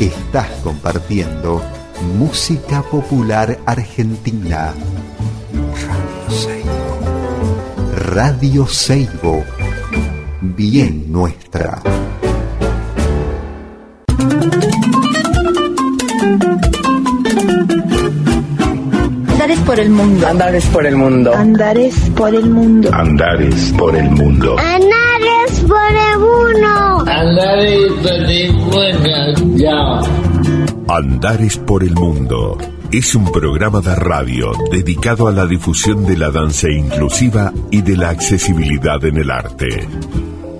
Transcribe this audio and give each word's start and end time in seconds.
Estás 0.00 0.48
compartiendo 0.62 1.62
música 2.18 2.82
popular 2.82 3.58
argentina. 3.64 4.74
Radio 5.86 6.28
Seibo. 6.28 6.98
Radio 7.94 8.66
Seibo. 8.66 9.44
Bien 10.42 11.10
nuestra. 11.10 11.80
Andares 19.30 19.60
por 19.60 19.80
el 19.80 19.88
mundo. 19.88 20.26
Andares 20.26 20.66
por 20.66 20.86
el 20.86 20.96
mundo. 20.96 21.34
Andares 21.34 21.94
por 22.14 22.34
el 22.34 22.50
mundo. 22.50 22.90
Andares 22.92 23.72
por 23.78 23.96
el 23.96 24.10
mundo. 24.10 24.56
Andares 24.58 24.58
por 24.58 24.76
el 24.76 24.90
mundo. 24.90 24.95
Andares 27.16 27.92
por 28.60 28.78
el 28.78 28.98
mundo. 28.98 29.56
Ya. 29.56 30.00
Andares 30.86 31.56
por 31.56 31.82
el 31.82 31.94
mundo. 31.94 32.58
Es 32.92 33.14
un 33.14 33.32
programa 33.32 33.80
de 33.80 33.94
radio 33.94 34.52
dedicado 34.70 35.26
a 35.26 35.32
la 35.32 35.46
difusión 35.46 36.04
de 36.04 36.18
la 36.18 36.30
danza 36.30 36.68
inclusiva 36.68 37.54
y 37.70 37.80
de 37.80 37.96
la 37.96 38.10
accesibilidad 38.10 39.02
en 39.02 39.16
el 39.16 39.30
arte. 39.30 39.88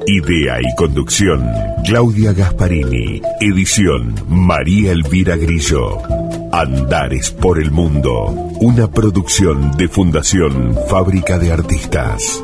Idea 0.06 0.58
y 0.62 0.74
conducción, 0.76 1.46
Claudia 1.84 2.32
Gasparini. 2.32 3.20
Edición, 3.38 4.14
María 4.26 4.92
Elvira 4.92 5.36
Grillo. 5.36 5.98
Andares 6.52 7.32
por 7.32 7.60
el 7.60 7.70
Mundo, 7.70 8.30
una 8.60 8.90
producción 8.90 9.72
de 9.76 9.88
Fundación 9.88 10.74
Fábrica 10.88 11.38
de 11.38 11.52
Artistas. 11.52 12.42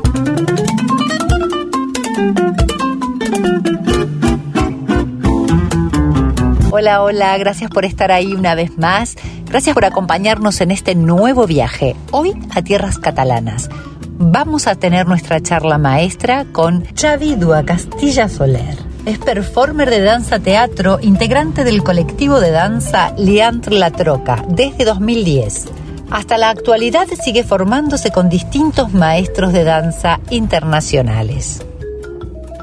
Hola, 6.75 7.03
hola, 7.03 7.37
gracias 7.37 7.69
por 7.69 7.85
estar 7.85 8.11
ahí 8.11 8.33
una 8.33 8.55
vez 8.55 8.79
más. 8.79 9.15
Gracias 9.45 9.75
por 9.75 9.85
acompañarnos 9.85 10.59
en 10.59 10.71
este 10.71 10.95
nuevo 10.95 11.45
viaje, 11.45 11.95
hoy 12.09 12.33
a 12.49 12.63
tierras 12.63 12.97
catalanas. 12.97 13.69
Vamos 14.17 14.65
a 14.65 14.73
tener 14.73 15.07
nuestra 15.07 15.39
charla 15.39 15.77
maestra 15.77 16.45
con 16.51 16.83
Chavidua 16.95 17.63
Castilla 17.63 18.27
Soler. 18.27 18.75
Es 19.05 19.19
performer 19.19 19.91
de 19.91 20.01
danza 20.01 20.39
teatro, 20.39 20.97
integrante 20.99 21.63
del 21.63 21.83
colectivo 21.83 22.39
de 22.39 22.49
danza 22.49 23.13
Leandre 23.19 23.77
La 23.77 23.91
Troca 23.91 24.43
desde 24.49 24.83
2010. 24.83 25.67
Hasta 26.09 26.39
la 26.39 26.49
actualidad 26.49 27.05
sigue 27.23 27.43
formándose 27.43 28.09
con 28.09 28.29
distintos 28.29 28.93
maestros 28.93 29.53
de 29.53 29.63
danza 29.63 30.21
internacionales. 30.31 31.63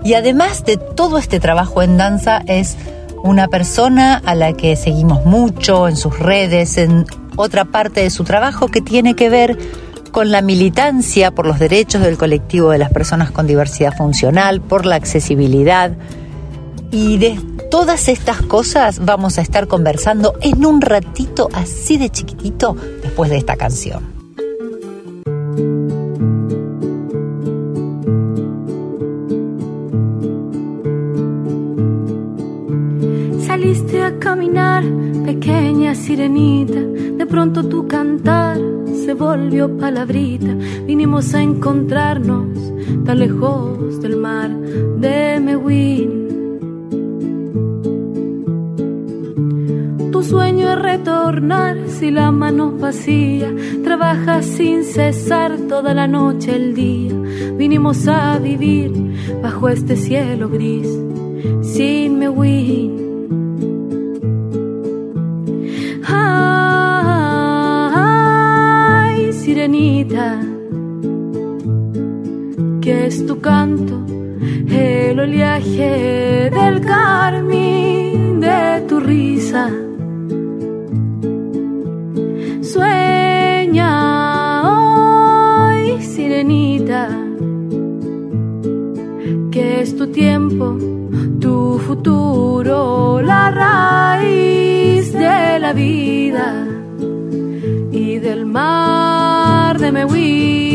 Y 0.02 0.14
además 0.14 0.64
de 0.64 0.78
todo 0.78 1.16
este 1.16 1.38
trabajo 1.38 1.80
en 1.82 1.96
danza 1.96 2.42
es 2.46 2.76
una 3.22 3.48
persona 3.48 4.16
a 4.24 4.34
la 4.34 4.52
que 4.52 4.76
seguimos 4.76 5.24
mucho 5.24 5.88
en 5.88 5.96
sus 5.96 6.18
redes, 6.18 6.78
en 6.78 7.04
otra 7.36 7.64
parte 7.64 8.02
de 8.02 8.10
su 8.10 8.24
trabajo 8.24 8.68
que 8.68 8.80
tiene 8.80 9.14
que 9.14 9.28
ver 9.28 9.58
con 10.10 10.30
la 10.30 10.42
militancia 10.42 11.30
por 11.30 11.46
los 11.46 11.58
derechos 11.58 12.02
del 12.02 12.18
colectivo 12.18 12.70
de 12.70 12.78
las 12.78 12.90
personas 12.90 13.30
con 13.30 13.46
diversidad 13.46 13.96
funcional, 13.96 14.60
por 14.60 14.86
la 14.86 14.96
accesibilidad. 14.96 15.92
Y 16.90 17.18
de 17.18 17.40
todas 17.70 18.08
estas 18.08 18.42
cosas 18.42 19.04
vamos 19.04 19.38
a 19.38 19.42
estar 19.42 19.68
conversando 19.68 20.34
en 20.40 20.66
un 20.66 20.80
ratito 20.80 21.48
así 21.52 21.96
de 21.96 22.10
chiquitito 22.10 22.76
después 23.02 23.30
de 23.30 23.38
esta 23.38 23.56
canción. 23.56 24.19
Caminar, 34.30 34.84
pequeña 35.24 35.92
sirenita, 35.92 36.80
de 37.20 37.26
pronto 37.26 37.64
tu 37.64 37.88
cantar 37.88 38.58
se 39.04 39.12
volvió 39.12 39.76
palabrita, 39.76 40.54
vinimos 40.86 41.34
a 41.34 41.42
encontrarnos 41.42 42.46
tan 43.04 43.18
lejos 43.18 44.00
del 44.00 44.16
mar 44.18 44.50
de 45.04 45.40
Mewin. 45.40 46.10
Tu 50.12 50.22
sueño 50.22 50.70
es 50.74 50.78
retornar 50.80 51.76
si 51.88 52.12
la 52.12 52.30
mano 52.30 52.70
vacía, 52.70 53.52
trabaja 53.82 54.42
sin 54.42 54.84
cesar 54.84 55.56
toda 55.68 55.92
la 55.92 56.06
noche, 56.06 56.54
el 56.54 56.74
día. 56.76 57.14
Vinimos 57.58 58.06
a 58.06 58.38
vivir 58.38 58.92
bajo 59.42 59.68
este 59.68 59.96
cielo 59.96 60.48
gris, 60.48 60.88
sin 61.62 62.20
Mewin. 62.20 63.09
Sirenita, 69.60 70.40
que 72.80 73.06
es 73.06 73.26
tu 73.26 73.38
canto, 73.42 73.94
el 74.70 75.20
oleaje 75.20 76.50
del 76.50 76.80
carmín 76.80 78.40
de 78.40 78.82
tu 78.88 79.00
risa. 79.00 79.68
Sueña 82.62 83.92
hoy, 84.70 86.00
sirenita, 86.00 87.08
que 89.50 89.82
es 89.82 89.94
tu 89.94 90.06
tiempo, 90.06 90.78
tu 91.38 91.78
futuro, 91.86 93.20
la 93.20 93.50
raíz 93.50 95.12
de 95.12 95.58
la 95.58 95.74
vida 95.74 96.66
y 97.92 98.18
del 98.18 98.46
mar 98.46 98.79
de. 99.92 100.70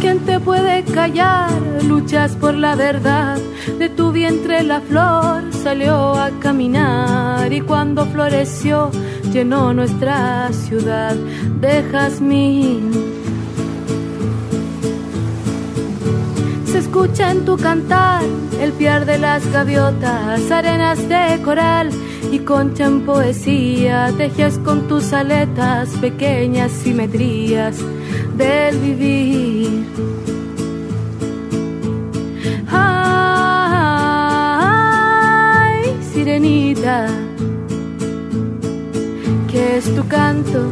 ¿Quién 0.00 0.18
te 0.20 0.40
puede 0.40 0.82
callar? 0.84 1.50
Luchas 1.84 2.34
por 2.36 2.54
la 2.54 2.74
verdad. 2.74 3.38
De 3.78 3.88
tu 3.88 4.10
vientre 4.10 4.62
la 4.62 4.80
flor 4.80 5.52
salió 5.52 6.14
a 6.14 6.30
caminar 6.40 7.52
y 7.52 7.60
cuando 7.60 8.06
floreció 8.06 8.90
llenó 9.32 9.72
nuestra 9.72 10.52
ciudad 10.52 11.14
de 11.60 11.82
jazmín. 11.90 12.90
Se 16.66 16.78
escucha 16.78 17.30
en 17.30 17.44
tu 17.44 17.56
cantar 17.56 18.22
el 18.60 18.72
piar 18.72 19.06
de 19.06 19.18
las 19.18 19.50
gaviotas, 19.52 20.50
arenas 20.50 21.08
de 21.08 21.40
coral 21.42 21.90
y 22.30 22.40
concha 22.40 22.86
en 22.86 23.02
poesía. 23.02 24.12
Tejes 24.16 24.58
con 24.58 24.88
tus 24.88 25.12
aletas 25.12 25.90
pequeñas 26.00 26.72
simetrías 26.72 27.76
del 28.36 28.78
vivir. 28.78 29.86
Ay, 32.68 33.96
sirenita, 36.12 37.08
que 39.56 39.78
es 39.78 39.86
tu 39.94 40.06
canto, 40.06 40.70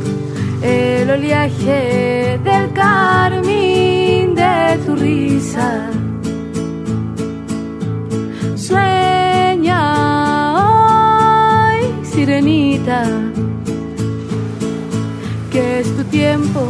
el 0.62 1.09
oleaje 1.09 2.39
del 2.45 2.71
carmín 2.75 4.34
de 4.34 4.78
tu 4.84 4.95
risa. 4.95 5.89
Sueña 8.55 9.83
sirenita, 12.03 13.01
que 15.51 15.80
es 15.80 15.97
tu 15.97 16.04
tiempo, 16.04 16.60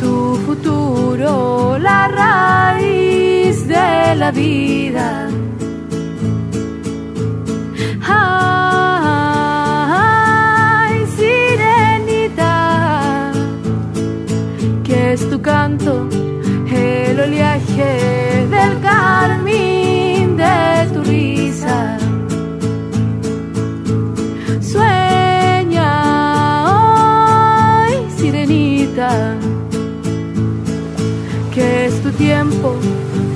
tu 0.00 0.36
futuro, 0.46 1.78
la 1.78 2.06
raíz 2.06 3.66
de 3.66 4.14
la 4.14 4.30
vida. 4.30 5.39
Canto, 15.40 16.06
el 16.70 17.18
oleaje 17.18 18.46
del 18.50 18.80
carmín 18.80 20.36
de 20.36 20.88
tu 20.92 21.02
risa. 21.02 21.98
Sueña 24.60 25.90
hoy, 26.68 27.94
sirenita, 28.16 29.36
que 31.54 31.86
es 31.86 32.02
tu 32.02 32.10
tiempo, 32.12 32.74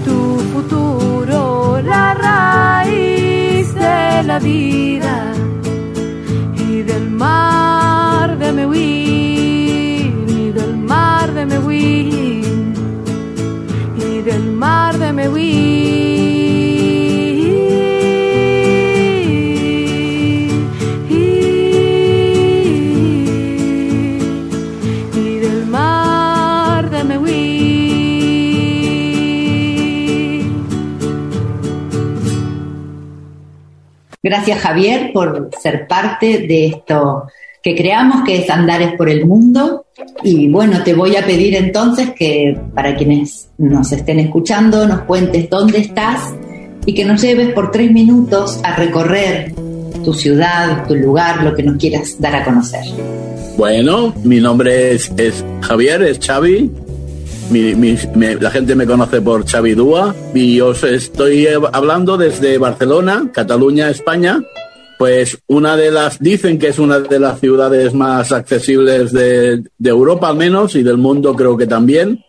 tu 0.04 0.38
futuro, 0.52 1.80
la 1.82 2.14
raíz 2.14 3.74
de 3.74 4.22
la 4.24 4.38
vida 4.38 5.23
Gracias 34.44 34.62
Javier 34.62 35.10
por 35.14 35.48
ser 35.58 35.86
parte 35.86 36.40
de 36.40 36.66
esto 36.66 37.22
que 37.62 37.74
creamos, 37.74 38.24
que 38.26 38.42
es 38.42 38.50
Andares 38.50 38.92
por 38.92 39.08
el 39.08 39.24
Mundo. 39.24 39.86
Y 40.22 40.50
bueno, 40.50 40.82
te 40.84 40.92
voy 40.92 41.16
a 41.16 41.24
pedir 41.24 41.54
entonces 41.54 42.10
que 42.10 42.54
para 42.74 42.94
quienes 42.94 43.48
nos 43.56 43.90
estén 43.90 44.20
escuchando 44.20 44.86
nos 44.86 45.00
cuentes 45.04 45.48
dónde 45.48 45.78
estás 45.78 46.34
y 46.84 46.92
que 46.92 47.06
nos 47.06 47.22
lleves 47.22 47.54
por 47.54 47.70
tres 47.70 47.90
minutos 47.90 48.60
a 48.62 48.76
recorrer 48.76 49.54
tu 50.04 50.12
ciudad, 50.12 50.86
tu 50.86 50.94
lugar, 50.94 51.42
lo 51.42 51.54
que 51.54 51.62
nos 51.62 51.78
quieras 51.78 52.20
dar 52.20 52.36
a 52.36 52.44
conocer. 52.44 52.84
Bueno, 53.56 54.12
mi 54.24 54.40
nombre 54.40 54.92
es, 54.92 55.10
Javier, 55.62 56.02
es 56.02 56.18
Xavi. 56.18 56.70
La 57.50 58.50
gente 58.50 58.74
me 58.74 58.86
conoce 58.86 59.20
por 59.20 59.46
Xavi 59.46 59.74
Dúa 59.74 60.14
y 60.34 60.60
os 60.60 60.82
estoy 60.84 61.46
hablando 61.72 62.16
desde 62.16 62.58
Barcelona, 62.58 63.28
Cataluña, 63.32 63.90
España 63.90 64.42
pues 64.98 65.38
una 65.46 65.76
de 65.76 65.90
las, 65.90 66.18
dicen 66.18 66.58
que 66.58 66.68
es 66.68 66.78
una 66.78 66.98
de 67.00 67.18
las 67.18 67.40
ciudades 67.40 67.94
más 67.94 68.32
accesibles 68.32 69.12
de, 69.12 69.62
Europa 69.82 70.28
al 70.28 70.36
menos 70.36 70.74
y 70.76 70.82
del 70.82 70.98
mundo 70.98 71.34
creo 71.34 71.56
que 71.56 71.66
también. 71.66 72.24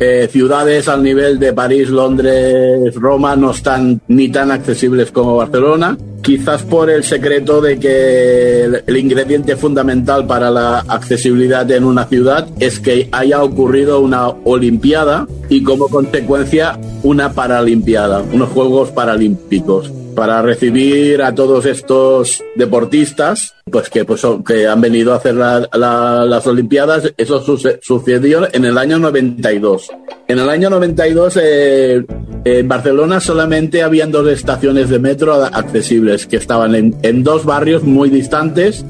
Eh, 0.00 0.28
ciudades 0.32 0.88
al 0.88 1.02
nivel 1.02 1.38
de 1.38 1.52
París, 1.52 1.90
Londres, 1.90 2.94
Roma 2.94 3.36
no 3.36 3.50
están 3.50 4.00
ni 4.08 4.30
tan 4.30 4.50
accesibles 4.50 5.12
como 5.12 5.36
Barcelona. 5.36 5.96
Quizás 6.22 6.62
por 6.62 6.88
el 6.90 7.04
secreto 7.04 7.60
de 7.60 7.78
que 7.78 8.64
el, 8.64 8.96
ingrediente 8.96 9.56
fundamental 9.56 10.26
para 10.26 10.50
la 10.50 10.80
accesibilidad 10.80 11.70
en 11.70 11.84
una 11.84 12.06
ciudad 12.06 12.48
es 12.58 12.80
que 12.80 13.08
haya 13.12 13.42
ocurrido 13.42 14.00
una 14.00 14.28
Olimpiada 14.28 15.26
y 15.48 15.62
como 15.62 15.88
consecuencia 15.88 16.78
una 17.02 17.32
Paralimpiada, 17.32 18.22
unos 18.32 18.48
Juegos 18.50 18.90
Paralímpicos 18.90 19.92
para 20.20 20.42
recibir 20.42 21.22
a 21.22 21.34
todos 21.34 21.64
estos 21.64 22.44
deportistas 22.54 23.54
pues 23.64 23.88
que, 23.88 24.04
pues, 24.04 24.20
que 24.46 24.68
han 24.68 24.78
venido 24.78 25.14
a 25.14 25.16
hacer 25.16 25.34
las 25.34 26.46
Olimpiadas. 26.46 27.10
Eso 27.16 27.42
sucedió 27.80 28.46
en 28.52 28.66
el 28.66 28.76
año 28.76 28.98
92. 28.98 29.88
En 30.28 30.38
el 30.38 30.50
año 30.50 30.68
92 30.68 31.38
eh, 31.42 32.04
en 32.44 32.68
Barcelona 32.68 33.18
solamente 33.18 33.82
habían 33.82 34.12
dos 34.12 34.28
estaciones 34.28 34.90
de 34.90 34.98
metro 34.98 35.42
accesibles 35.42 36.26
que 36.26 36.36
estaban 36.36 36.74
en, 36.74 37.24
dos 37.24 37.46
barrios 37.46 37.82
muy 37.82 38.10
distantes. 38.10 38.84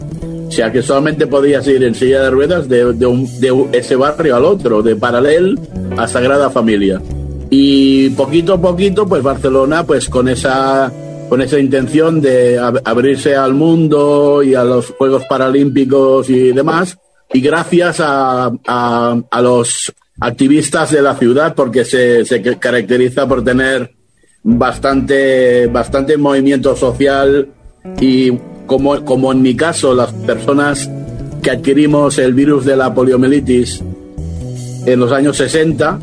O 0.48 0.50
sea 0.50 0.72
que 0.72 0.82
solamente 0.82 1.28
podías 1.28 1.64
ir 1.68 1.84
en 1.84 1.94
silla 1.94 2.22
de 2.22 2.30
ruedas 2.30 2.68
de, 2.68 2.92
de 2.92 3.68
ese 3.70 3.94
barrio 3.94 4.34
al 4.34 4.44
otro, 4.46 4.82
de 4.82 4.96
Paralel 4.96 5.60
a 5.96 6.08
Sagrada 6.08 6.50
Familia. 6.50 7.00
Y 7.50 8.10
poquito 8.10 8.54
a 8.54 8.60
poquito, 8.60 9.06
pues 9.06 9.22
Barcelona, 9.22 9.84
pues 9.84 10.08
con 10.08 10.28
esa 10.28 10.92
con 11.30 11.40
esa 11.40 11.60
intención 11.60 12.20
de 12.20 12.58
abrirse 12.58 13.36
al 13.36 13.54
mundo 13.54 14.42
y 14.42 14.56
a 14.56 14.64
los 14.64 14.90
Juegos 14.90 15.22
Paralímpicos 15.26 16.28
y 16.28 16.50
demás. 16.50 16.98
Y 17.32 17.40
gracias 17.40 17.98
a, 18.00 18.50
los 19.40 19.92
activistas 20.18 20.90
de 20.90 21.00
la 21.00 21.14
ciudad, 21.14 21.54
porque 21.54 21.84
se, 21.84 22.24
caracteriza 22.58 23.28
por 23.28 23.44
tener 23.44 23.92
bastante, 24.42 25.68
bastante 25.68 26.16
movimiento 26.16 26.74
social 26.74 27.48
y 28.00 28.32
como, 28.66 29.04
como 29.04 29.30
en 29.30 29.40
mi 29.40 29.54
caso, 29.54 29.94
las 29.94 30.12
personas 30.12 30.90
que 31.40 31.52
adquirimos 31.52 32.18
el 32.18 32.34
virus 32.34 32.64
de 32.64 32.76
la 32.76 32.92
poliomielitis 32.92 33.84
en 34.84 34.98
los 34.98 35.12
años 35.12 35.36
60, 35.36 35.96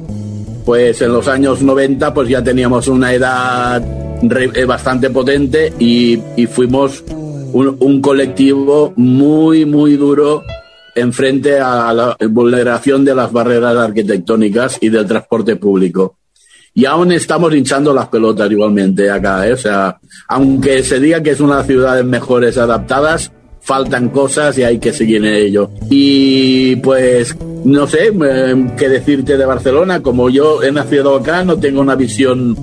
pues 0.65 1.01
en 1.01 1.11
los 1.11 1.27
años 1.27 1.61
90 1.61 2.13
pues 2.13 2.29
ya 2.29 2.41
teníamos 2.41 2.87
una 2.87 3.13
edad 3.13 4.06
eh, 4.21 4.65
bastante 4.65 5.09
potente 5.09 5.73
y, 5.79 6.17
fuimos 6.47 7.03
un, 7.53 8.01
colectivo 8.01 8.93
muy, 8.95 9.65
muy 9.65 9.95
duro 9.95 10.43
en 10.95 11.13
frente 11.13 11.59
a 11.59 11.93
la 11.93 12.17
vulneración 12.29 13.05
de 13.05 13.13
las 13.13 13.31
barreras 13.31 13.75
arquitectónicas 13.75 14.77
y 14.81 14.89
del 14.89 15.05
transporte 15.05 15.55
público. 15.55 16.17
Y 16.73 16.85
aún 16.85 17.11
estamos 17.11 17.53
hinchando 17.55 17.93
las 17.93 18.07
pelotas 18.07 18.51
igualmente 18.51 19.09
acá, 19.09 19.47
¿eh? 19.47 19.53
o 19.53 19.57
sea, 19.57 19.99
aunque 20.27 20.83
se 20.83 20.99
diga 20.99 21.23
que 21.23 21.31
es 21.31 21.39
una 21.39 21.63
de 21.63 22.03
mejores 22.03 22.57
adaptadas, 22.57 23.31
faltan 23.67 24.07
cosas 24.09 24.57
y 24.57 24.63
hay 24.63 24.79
que 24.79 24.93
seguir 24.93 25.17
en 25.17 25.35
ello. 25.35 25.69
Y 25.89 26.77
pues 26.77 27.35
no 27.65 27.85
sé 27.85 28.13
eh, 28.13 28.65
qué 28.77 28.87
decirte 28.87 29.35
de 29.35 29.45
Barcelona, 29.45 30.01
como 30.01 30.29
yo 30.29 30.63
he 30.63 30.71
nacido 30.71 31.17
acá, 31.17 31.43
no 31.43 31.59
tengo 31.59 31.81
una 31.81 31.95
visión 31.95 32.55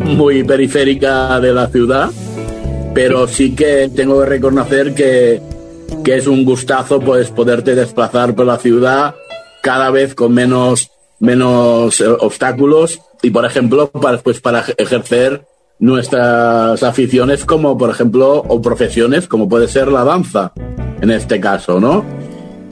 muy 0.00 0.42
periférica 0.42 1.38
de 1.38 1.52
la 1.52 1.68
ciudad, 1.68 2.10
pero 2.92 3.28
sí 3.28 3.54
que 3.54 3.88
tengo 3.94 4.18
que 4.20 4.26
reconocer 4.26 4.94
que, 4.96 5.40
que 6.02 6.16
es 6.16 6.26
un 6.26 6.44
gustazo 6.44 6.98
pues 6.98 7.30
poderte 7.30 7.76
desplazar 7.76 8.34
por 8.34 8.46
la 8.46 8.58
ciudad 8.58 9.14
cada 9.62 9.90
vez 9.90 10.16
con 10.16 10.34
menos, 10.34 10.90
menos 11.20 12.00
eh, 12.00 12.08
obstáculos 12.08 12.98
y 13.22 13.30
por 13.30 13.44
ejemplo 13.44 13.92
para, 13.92 14.18
pues, 14.18 14.40
para 14.40 14.64
ejercer 14.76 15.42
nuestras 15.78 16.82
aficiones 16.82 17.44
como 17.44 17.78
por 17.78 17.90
ejemplo 17.90 18.44
o 18.48 18.60
profesiones 18.60 19.28
como 19.28 19.48
puede 19.48 19.68
ser 19.68 19.88
la 19.88 20.04
danza 20.04 20.52
en 21.00 21.10
este 21.10 21.40
caso, 21.40 21.80
¿no? 21.80 22.04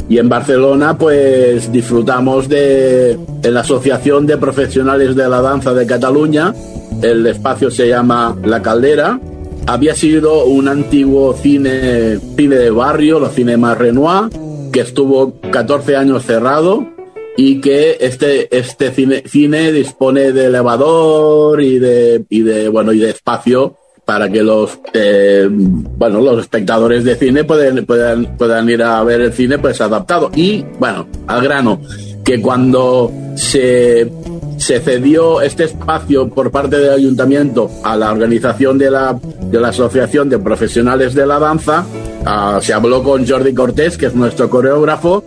Y 0.08 0.18
en 0.18 0.28
Barcelona, 0.28 0.96
pues 0.96 1.72
disfrutamos 1.72 2.48
de, 2.48 3.18
la 3.42 3.60
Asociación 3.60 4.26
de 4.26 4.36
Profesionales 4.36 5.16
de 5.16 5.28
la 5.28 5.40
Danza 5.40 5.74
de 5.74 5.86
Cataluña. 5.86 6.54
El 7.02 7.26
espacio 7.26 7.70
se 7.70 7.88
llama 7.88 8.36
La 8.44 8.62
Caldera. 8.62 9.18
Había 9.66 9.96
sido 9.96 10.44
un 10.44 10.68
antiguo 10.68 11.34
cine, 11.34 12.18
cine 12.36 12.56
de 12.56 12.70
barrio, 12.70 13.18
los 13.18 13.34
cinemas 13.34 13.76
Renoir, 13.76 14.30
que 14.72 14.80
estuvo 14.80 15.34
14 15.50 15.96
años 15.96 16.24
cerrado 16.24 16.95
y 17.36 17.60
que 17.60 17.98
este, 18.00 18.56
este 18.56 18.90
cine, 18.92 19.22
cine 19.26 19.72
dispone 19.72 20.32
de 20.32 20.46
elevador 20.46 21.60
y 21.60 21.78
de, 21.78 22.24
y 22.28 22.40
de, 22.40 22.68
bueno, 22.68 22.92
y 22.92 22.98
de 22.98 23.10
espacio 23.10 23.76
para 24.06 24.30
que 24.30 24.42
los 24.42 24.78
eh, 24.94 25.48
bueno 25.50 26.20
los 26.20 26.40
espectadores 26.40 27.02
de 27.02 27.16
cine 27.16 27.42
pueden, 27.42 27.84
puedan, 27.84 28.36
puedan 28.36 28.70
ir 28.70 28.80
a 28.82 29.02
ver 29.02 29.20
el 29.20 29.32
cine 29.32 29.58
pues 29.58 29.80
adaptado. 29.80 30.30
Y 30.34 30.64
bueno 30.78 31.08
al 31.26 31.42
grano 31.42 31.80
que 32.24 32.40
cuando 32.40 33.12
se, 33.34 34.10
se 34.56 34.80
cedió 34.80 35.40
este 35.40 35.64
espacio 35.64 36.28
por 36.28 36.50
parte 36.50 36.78
del 36.78 36.90
ayuntamiento 36.90 37.70
a 37.84 37.96
la 37.96 38.10
organización 38.12 38.78
de 38.78 38.90
la, 38.90 39.18
de 39.42 39.60
la 39.60 39.68
asociación 39.68 40.28
de 40.28 40.38
profesionales 40.38 41.14
de 41.14 41.26
la 41.26 41.38
danza 41.38 41.84
uh, 42.22 42.60
se 42.60 42.72
habló 42.72 43.02
con 43.02 43.26
Jordi 43.26 43.54
Cortés 43.54 43.96
que 43.96 44.06
es 44.06 44.14
nuestro 44.14 44.50
coreógrafo 44.50 45.22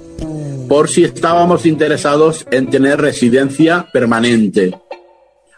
por 0.70 0.88
si 0.88 1.04
estábamos 1.04 1.66
interesados 1.66 2.46
en 2.52 2.70
tener 2.70 3.02
residencia 3.02 3.88
permanente 3.92 4.74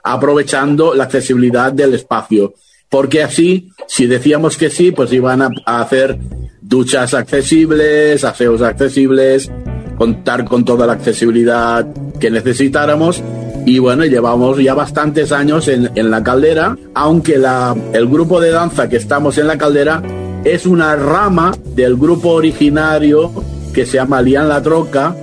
aprovechando 0.04 0.96
la 0.96 1.04
accesibilidad 1.04 1.72
del 1.72 1.94
espacio 1.94 2.56
porque 2.92 3.24
así, 3.24 3.72
si 3.88 4.06
decíamos 4.06 4.58
que 4.58 4.70
sí, 4.70 4.92
pues 4.92 5.14
iban 5.14 5.42
a, 5.42 5.50
hacer 5.66 6.20
duchas 6.62 7.14
accesibles, 7.14 8.26
aseos 8.26 8.62
accesibles, 8.62 9.50
contar 9.98 10.44
con 10.44 10.66
toda 10.66 10.86
la 10.86 10.94
accesibilidad 10.94 11.88
que 12.20 12.30
necesitáramos. 12.30 13.24
Y 13.66 13.80
bueno, 13.80 14.04
llevamos 14.04 14.58
ya 14.58 14.74
bastantes 14.74 15.32
años 15.32 15.70
en, 15.70 16.12
la 16.12 16.22
caldera, 16.22 16.78
aunque 16.94 17.38
la, 17.38 17.74
el 17.94 18.10
grupo 18.10 18.42
de 18.42 18.52
danza 18.52 18.90
que 18.90 18.98
estamos 18.98 19.38
en 19.38 19.48
la 19.48 19.58
caldera 19.58 20.04
es 20.44 20.66
una 20.66 20.94
rama 20.98 21.56
del 21.74 21.96
grupo 21.96 22.32
originario 22.32 23.32
que 23.74 23.86
se 23.86 23.98
llama 23.98 24.22
Lian 24.22 24.50
La 24.50 24.62
Troca, 24.62 25.16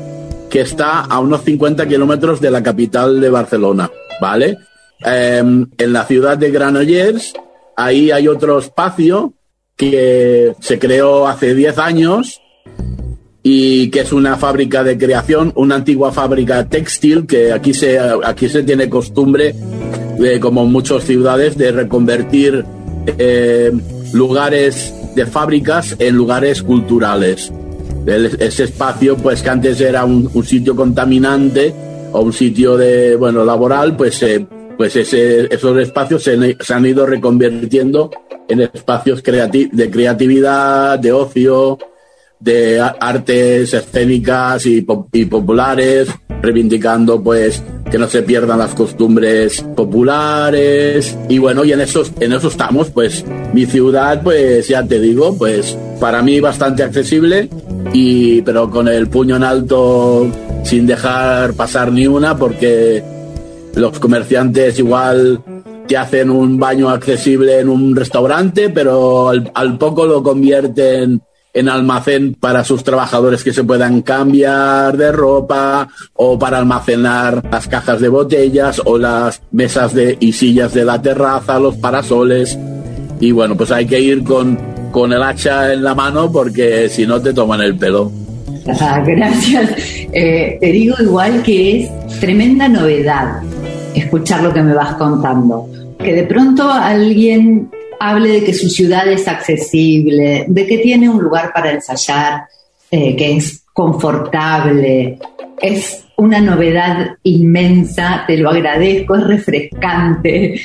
que 0.49 0.61
está 0.61 1.00
a 1.00 1.21
unos 1.21 1.43
50 1.43 1.87
kilómetros 1.87 2.40
de 2.40 2.50
la 2.50 2.62
capital 2.62 3.21
de 3.21 3.31
Barcelona, 3.31 3.90
¿vale? 4.21 4.59
Em, 5.00 5.67
en 5.76 5.93
la 5.93 6.05
ciudad 6.05 6.37
de 6.37 6.50
Granollers 6.50 7.35
Ahí 7.81 8.11
hay 8.11 8.26
otro 8.26 8.59
espacio 8.59 9.35
que 9.76 10.52
se 10.59 10.81
creó 10.81 11.28
hace 11.28 11.55
10 11.55 11.78
años 11.78 12.40
y 13.40 13.88
que 13.90 14.00
es 14.00 14.12
una 14.12 14.37
fábrica 14.37 14.83
de 14.83 14.99
creación, 14.99 15.52
una 15.55 15.76
antigua 15.76 16.11
fábrica 16.11 16.69
textil 16.69 17.25
que 17.25 17.52
aquí 17.52 17.73
se, 17.73 17.97
aquí 18.00 18.49
se 18.49 18.64
tiene 18.64 18.90
costumbre, 18.90 19.55
de, 20.19 20.40
como 20.40 20.64
en 20.64 20.73
muchas 20.73 21.05
ciudades, 21.05 21.57
de 21.57 21.71
reconvertir 21.71 22.64
eh, 23.07 23.71
lugares 24.12 24.93
de 25.14 25.26
fábricas 25.26 25.95
en 26.00 26.17
lugares 26.17 26.64
culturales. 26.64 27.52
Ese 28.08 28.64
espacio, 28.64 29.16
pues 29.16 29.42
que 29.42 29.50
antes 29.50 29.80
era 29.80 30.04
un, 30.04 30.44
sitio 30.44 30.74
contaminante 30.74 31.74
o 32.12 32.20
un 32.20 32.32
sitio 32.32 32.76
de, 32.76 33.16
bueno, 33.16 33.44
laboral, 33.44 33.96
pues 33.96 34.14
se 34.14 34.46
pues 34.78 34.94
esos 34.94 35.76
espacios 35.78 36.22
se, 36.22 36.72
han 36.72 36.86
ido 36.86 37.04
reconvirtiendo 37.04 38.12
en 38.48 38.60
espacios 38.60 39.22
de 39.24 39.90
creatividad, 39.90 41.00
de 41.00 41.12
ocio, 41.12 41.78
de 42.38 42.80
artes 42.80 43.74
escénicas 43.74 44.64
y, 44.66 44.82
populares, 44.82 46.08
reivindicando 46.40 47.20
pues 47.20 47.60
que 47.90 47.98
no 47.98 48.06
se 48.06 48.22
pierdan 48.22 48.60
las 48.60 48.74
costumbres 48.74 49.62
populares. 49.74 51.18
Y 51.28 51.38
bueno 51.38 51.64
y 51.64 51.72
en 51.72 51.80
eso 51.80 52.04
en 52.20 52.32
eso 52.32 52.46
estamos 52.46 52.90
pues 52.90 53.24
mi 53.52 53.66
ciudad 53.66 54.22
pues 54.22 54.68
ya 54.68 54.86
te 54.86 55.00
digo 55.00 55.36
pues 55.36 55.76
para 55.99 56.23
mí 56.23 56.40
bastante 56.40 56.83
accesible 56.83 57.49
y 57.93 58.43
pero 58.43 58.71
con 58.71 58.88
el 58.88 59.09
puño 59.09 59.37
en 59.37 59.45
alto 59.45 60.26
sin 60.64 60.87
dejar 60.87 61.55
pasar 61.55 61.93
ni 61.93 62.07
una 62.07 62.37
porque 62.37 63.02
los 63.75 63.99
comerciantes 63.99 64.78
igual 64.78 65.40
te 65.87 65.97
hacen 65.97 66.31
un 66.31 66.59
baño 66.59 66.90
accesible 66.90 67.61
en 67.61 67.69
un 67.69 67.97
restaurante 67.97 68.71
pero 68.71 69.28
al, 69.28 69.78
poco 69.78 70.07
lo 70.07 70.23
convierten 70.23 71.23
en 71.55 71.69
almacén 71.69 72.35
para 72.35 72.62
sus 72.62 72.85
trabajadores 72.85 73.43
que 73.43 73.52
se 73.52 73.64
puedan 73.64 74.02
cambiar 74.02 74.97
de 74.97 75.11
ropa 75.11 75.88
o 76.14 76.38
para 76.38 76.59
almacenar 76.59 77.43
las 77.50 77.67
cajas 77.67 78.00
de 78.00 78.09
botellas 78.09 78.81
o 78.85 78.99
las 78.99 79.43
mesas 79.50 79.95
de, 79.95 80.17
y 80.21 80.33
sillas 80.33 80.75
de 80.75 80.85
la 80.85 81.00
terraza, 81.02 81.59
los 81.59 81.76
parasoles. 81.76 82.57
Y 83.19 83.33
bueno, 83.33 83.57
pues 83.57 83.73
hay 83.73 83.87
que 83.87 83.99
ir 83.99 84.23
con, 84.23 84.57
con 84.90 85.12
el 85.12 85.23
hacha 85.23 85.73
en 85.73 85.83
la 85.83 85.95
mano 85.95 86.30
porque 86.30 86.88
si 86.88 87.07
no 87.07 87.21
te 87.21 87.33
toman 87.33 87.61
el 87.61 87.76
pelo. 87.76 88.11
Ah, 88.80 89.02
gracias. 89.07 89.71
Eh, 90.12 90.59
te 90.61 90.73
digo 90.73 90.97
igual 91.00 91.42
que 91.42 91.83
es 91.83 92.21
tremenda 92.21 92.68
novedad 92.68 93.42
escuchar 93.95 94.42
lo 94.42 94.52
que 94.52 94.62
me 94.62 94.75
vas 94.75 94.95
contando. 94.95 95.68
Que 95.99 96.14
de 96.14 96.25
pronto 96.25 96.71
alguien 96.71 97.71
hable 98.00 98.28
de 98.30 98.45
que 98.45 98.54
su 98.54 98.68
ciudad 98.68 99.11
es 99.11 99.26
accesible, 99.26 100.45
de 100.47 100.66
que 100.66 100.78
tiene 100.78 101.09
un 101.09 101.23
lugar 101.23 101.52
para 101.52 101.73
ensayar, 101.73 102.42
eh, 102.90 103.16
que 103.16 103.37
es 103.37 103.64
confortable. 103.73 105.18
Es 105.61 106.04
una 106.16 106.40
novedad 106.40 107.16
inmensa, 107.25 108.25
te 108.26 108.37
lo 108.37 108.50
agradezco, 108.50 109.16
es 109.16 109.25
refrescante, 109.25 110.61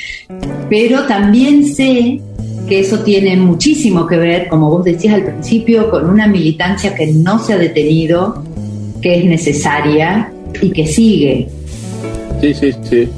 pero 0.68 1.04
también 1.04 1.66
sé 1.66 2.20
que 2.68 2.80
eso 2.80 3.00
tiene 3.00 3.36
muchísimo 3.36 4.06
que 4.06 4.16
ver, 4.16 4.48
como 4.48 4.70
vos 4.70 4.84
decías 4.84 5.14
al 5.14 5.24
principio, 5.24 5.90
con 5.90 6.08
una 6.08 6.26
militancia 6.26 6.94
que 6.94 7.06
no 7.08 7.38
se 7.38 7.52
ha 7.52 7.58
detenido, 7.58 8.42
que 9.02 9.18
es 9.18 9.24
necesaria 9.24 10.32
y 10.60 10.70
que 10.70 10.86
sigue. 10.86 11.48
Sí, 12.40 12.54
sí, 12.54 12.72
sí. 12.82 13.08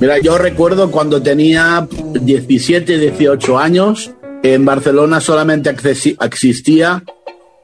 Mira, 0.00 0.18
yo 0.18 0.38
recuerdo 0.38 0.90
cuando 0.90 1.22
tenía 1.22 1.86
17, 2.20 2.98
18 2.98 3.58
años, 3.58 4.10
en 4.42 4.64
Barcelona 4.64 5.20
solamente 5.20 5.70
existía 6.20 7.02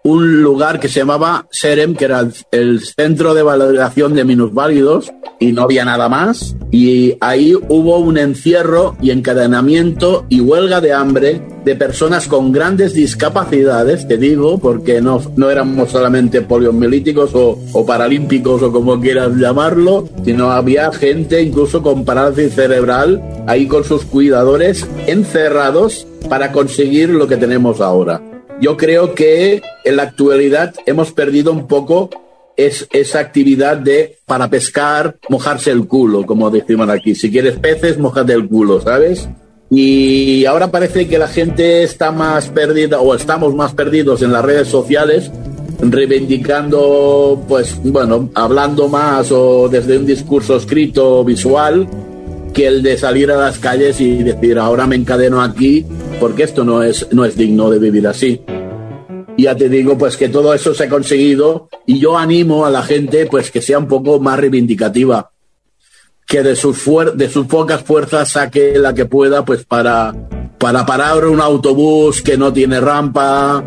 un 0.03 0.43
lugar 0.43 0.81
que 0.81 0.89
se 0.89 1.01
llamaba 1.01 1.47
Serem, 1.51 1.95
que 1.95 2.07
era 2.07 2.27
el 2.51 2.81
centro 2.81 3.35
de 3.35 3.43
valoración 3.43 4.15
de 4.15 4.25
minusválidos, 4.25 5.13
y 5.39 5.53
no 5.53 5.63
había 5.63 5.85
nada 5.85 6.09
más. 6.09 6.57
Y 6.71 7.17
ahí 7.21 7.55
hubo 7.55 7.99
un 7.99 8.17
encierro 8.19 8.97
y 9.03 9.11
encadenamiento 9.11 10.25
y 10.29 10.41
huelga 10.41 10.81
de 10.81 10.93
hambre 10.93 11.43
de 11.65 11.75
personas 11.77 12.29
con 12.29 12.53
grandes 12.53 12.95
discapacidades, 12.95 14.09
te 14.09 14.17
digo, 14.17 14.59
porque 14.59 15.01
no, 15.01 15.21
no 15.37 15.51
éramos 15.51 15.91
solamente 15.91 16.41
poliomielíticos 16.43 17.35
o, 17.35 17.59
o 17.73 17.87
paralímpicos 17.87 18.63
o 18.63 18.73
como 18.73 19.01
quieras 19.01 19.37
llamarlo, 19.37 20.09
sino 20.25 20.51
había 20.53 20.91
gente 20.93 21.43
incluso 21.43 21.83
con 21.83 22.05
parálisis 22.05 22.55
cerebral 22.55 23.23
ahí 23.47 23.67
con 23.67 23.85
sus 23.85 24.05
cuidadores 24.05 24.87
encerrados 25.07 26.07
para 26.29 26.53
conseguir 26.53 27.11
lo 27.11 27.27
que 27.27 27.37
tenemos 27.37 27.81
ahora 27.81 28.30
yo 28.61 28.77
creo 28.77 29.15
que 29.15 29.63
en 29.85 29.97
la 29.97 30.05
actualidad 30.05 30.75
hemos 30.87 31.13
perdido 31.13 31.53
un 31.53 31.67
poco 31.67 32.11
es, 32.57 32.87
esa 32.93 33.21
actividad 33.21 33.79
de 33.79 34.19
para 34.27 34.49
pescar, 34.49 35.17
mojarse 35.29 35.71
el 35.71 35.87
culo, 35.87 36.27
como 36.27 36.51
decimos 36.51 36.89
aquí. 36.91 37.15
Si 37.15 37.31
quieres 37.31 37.59
peces, 37.59 37.99
mojate 37.99 38.35
el 38.35 38.49
culo, 38.49 38.81
¿sabes? 38.81 39.29
Y 39.71 40.45
ahora 40.45 40.71
parece 40.71 41.09
que 41.09 41.19
la 41.19 41.29
gente 41.29 41.83
está 41.85 42.11
más 42.11 42.49
perdida 42.49 43.01
o 43.01 43.15
estamos 43.15 43.55
más 43.55 43.73
perdidos 43.73 44.21
en 44.21 44.33
las 44.33 44.45
redes 44.45 44.69
sociales, 44.69 45.31
reivindicando, 45.81 47.43
pues 47.49 47.81
bueno, 47.83 48.31
hablando 48.35 48.89
más 48.89 49.31
o 49.33 49.69
desde 49.69 49.97
un 49.97 50.07
discurso 50.07 50.57
escrito 50.57 51.25
visual 51.25 51.89
que 52.53 52.67
el 52.67 52.83
de 52.83 52.99
salir 52.99 53.31
a 53.31 53.37
las 53.37 53.59
calles 53.59 54.01
y 54.01 54.25
decir 54.25 54.59
ahora 54.59 54.87
me 54.87 54.97
encadeno 54.97 55.41
aquí 55.41 55.87
porque 56.21 56.45
esto 56.45 56.63
no 56.63 56.83
es, 56.83 57.09
no 57.13 57.25
es 57.25 57.37
digno 57.37 57.71
de 57.71 57.79
vivir 57.79 58.07
así. 58.07 58.43
Ya 59.37 59.57
te 59.57 59.71
digo, 59.71 59.97
pues 59.97 60.19
que 60.19 60.29
todo 60.29 60.53
eso 60.53 60.75
se 60.75 60.85
ha 60.85 60.89
conseguido 60.89 61.71
y 61.87 61.99
yo 61.99 62.19
animo 62.19 62.67
a 62.67 62.71
la 62.71 62.83
gente 62.83 63.27
pues 63.27 63.51
que 63.51 63.63
sea 63.63 63.79
un 63.79 63.89
poco 63.89 64.21
más 64.21 64.39
reivindicativa, 64.39 65.31
que 66.27 66.43
de 66.43 66.55
sus, 66.55 66.79
de 67.15 67.31
sus 67.31 67.47
pocas 67.47 67.83
fuerzas 67.83 68.29
saque 68.29 68.75
la 68.79 68.93
que 68.93 69.07
pueda 69.07 69.45
pues 69.45 69.65
para, 69.65 70.15
para 70.59 70.85
parar 70.85 71.25
un 71.25 71.41
autobús 71.41 72.21
que 72.21 72.37
no 72.37 72.53
tiene 72.53 72.81
rampa, 72.81 73.65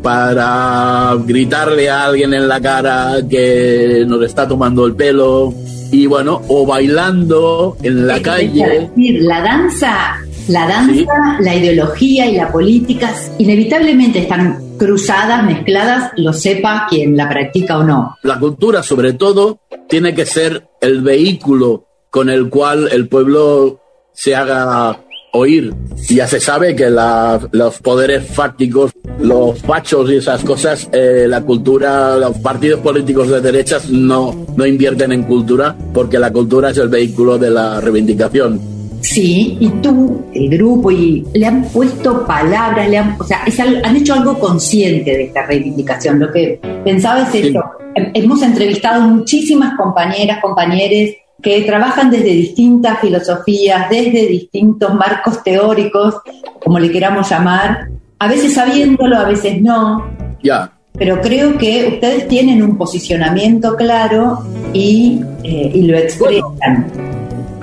para 0.00 1.16
gritarle 1.26 1.90
a 1.90 2.04
alguien 2.04 2.32
en 2.32 2.46
la 2.46 2.60
cara 2.60 3.16
que 3.28 4.04
nos 4.06 4.22
está 4.22 4.46
tomando 4.46 4.86
el 4.86 4.94
pelo 4.94 5.52
y 5.90 6.06
bueno, 6.06 6.40
o 6.46 6.64
bailando 6.64 7.76
en 7.82 8.06
la 8.06 8.22
calle. 8.22 8.90
Decir, 8.94 9.22
la 9.22 9.42
danza, 9.42 10.18
la 10.48 10.66
danza, 10.66 11.38
la 11.40 11.54
ideología 11.54 12.26
y 12.26 12.36
la 12.36 12.50
política 12.50 13.14
inevitablemente 13.38 14.20
están 14.20 14.76
cruzadas, 14.78 15.44
mezcladas, 15.44 16.12
lo 16.16 16.32
sepa 16.32 16.86
quien 16.88 17.16
la 17.16 17.28
practica 17.28 17.78
o 17.78 17.84
no. 17.84 18.16
La 18.22 18.38
cultura, 18.38 18.82
sobre 18.82 19.12
todo, 19.12 19.60
tiene 19.88 20.14
que 20.14 20.26
ser 20.26 20.68
el 20.80 21.02
vehículo 21.02 21.86
con 22.10 22.30
el 22.30 22.48
cual 22.48 22.88
el 22.90 23.08
pueblo 23.08 23.80
se 24.12 24.34
haga 24.34 25.00
oír. 25.32 25.74
Ya 26.08 26.26
se 26.26 26.40
sabe 26.40 26.74
que 26.74 26.90
los 26.90 27.78
poderes 27.80 28.26
fácticos, 28.26 28.92
los 29.20 29.58
fachos 29.60 30.10
y 30.10 30.16
esas 30.16 30.42
cosas, 30.42 30.88
eh, 30.92 31.26
la 31.28 31.42
cultura, 31.42 32.16
los 32.16 32.38
partidos 32.38 32.80
políticos 32.80 33.28
de 33.28 33.40
derechas 33.40 33.90
no, 33.90 34.46
no 34.56 34.66
invierten 34.66 35.12
en 35.12 35.24
cultura 35.24 35.76
porque 35.92 36.18
la 36.18 36.32
cultura 36.32 36.70
es 36.70 36.78
el 36.78 36.88
vehículo 36.88 37.38
de 37.38 37.50
la 37.50 37.80
reivindicación. 37.80 38.79
Sí, 39.00 39.56
y 39.60 39.68
tú, 39.80 40.26
el 40.34 40.50
grupo, 40.50 40.90
y 40.90 41.24
le 41.34 41.46
han 41.46 41.64
puesto 41.64 42.26
palabras, 42.26 42.88
le 42.88 42.98
han, 42.98 43.16
o 43.18 43.24
sea, 43.24 43.44
han 43.84 43.96
hecho 43.96 44.14
algo 44.14 44.38
consciente 44.38 45.10
de 45.16 45.24
esta 45.24 45.46
reivindicación. 45.46 46.18
Lo 46.18 46.30
que 46.30 46.60
pensaba 46.84 47.22
es 47.22 47.34
esto. 47.34 47.64
Hemos 47.94 48.42
entrevistado 48.42 49.02
muchísimas 49.02 49.76
compañeras, 49.76 50.38
compañeros 50.40 51.14
que 51.42 51.62
trabajan 51.62 52.10
desde 52.10 52.32
distintas 52.32 53.00
filosofías, 53.00 53.88
desde 53.88 54.26
distintos 54.26 54.94
marcos 54.94 55.42
teóricos, 55.42 56.16
como 56.62 56.78
le 56.78 56.90
queramos 56.90 57.28
llamar, 57.30 57.88
a 58.18 58.28
veces 58.28 58.54
sabiéndolo, 58.54 59.16
a 59.16 59.24
veces 59.24 59.60
no. 59.62 60.06
Ya. 60.42 60.72
Pero 60.92 61.20
creo 61.20 61.56
que 61.56 61.88
ustedes 61.94 62.28
tienen 62.28 62.62
un 62.62 62.76
posicionamiento 62.76 63.76
claro 63.76 64.44
y, 64.74 65.22
eh, 65.42 65.72
y 65.74 65.82
lo 65.82 65.96
expresan. 65.96 67.09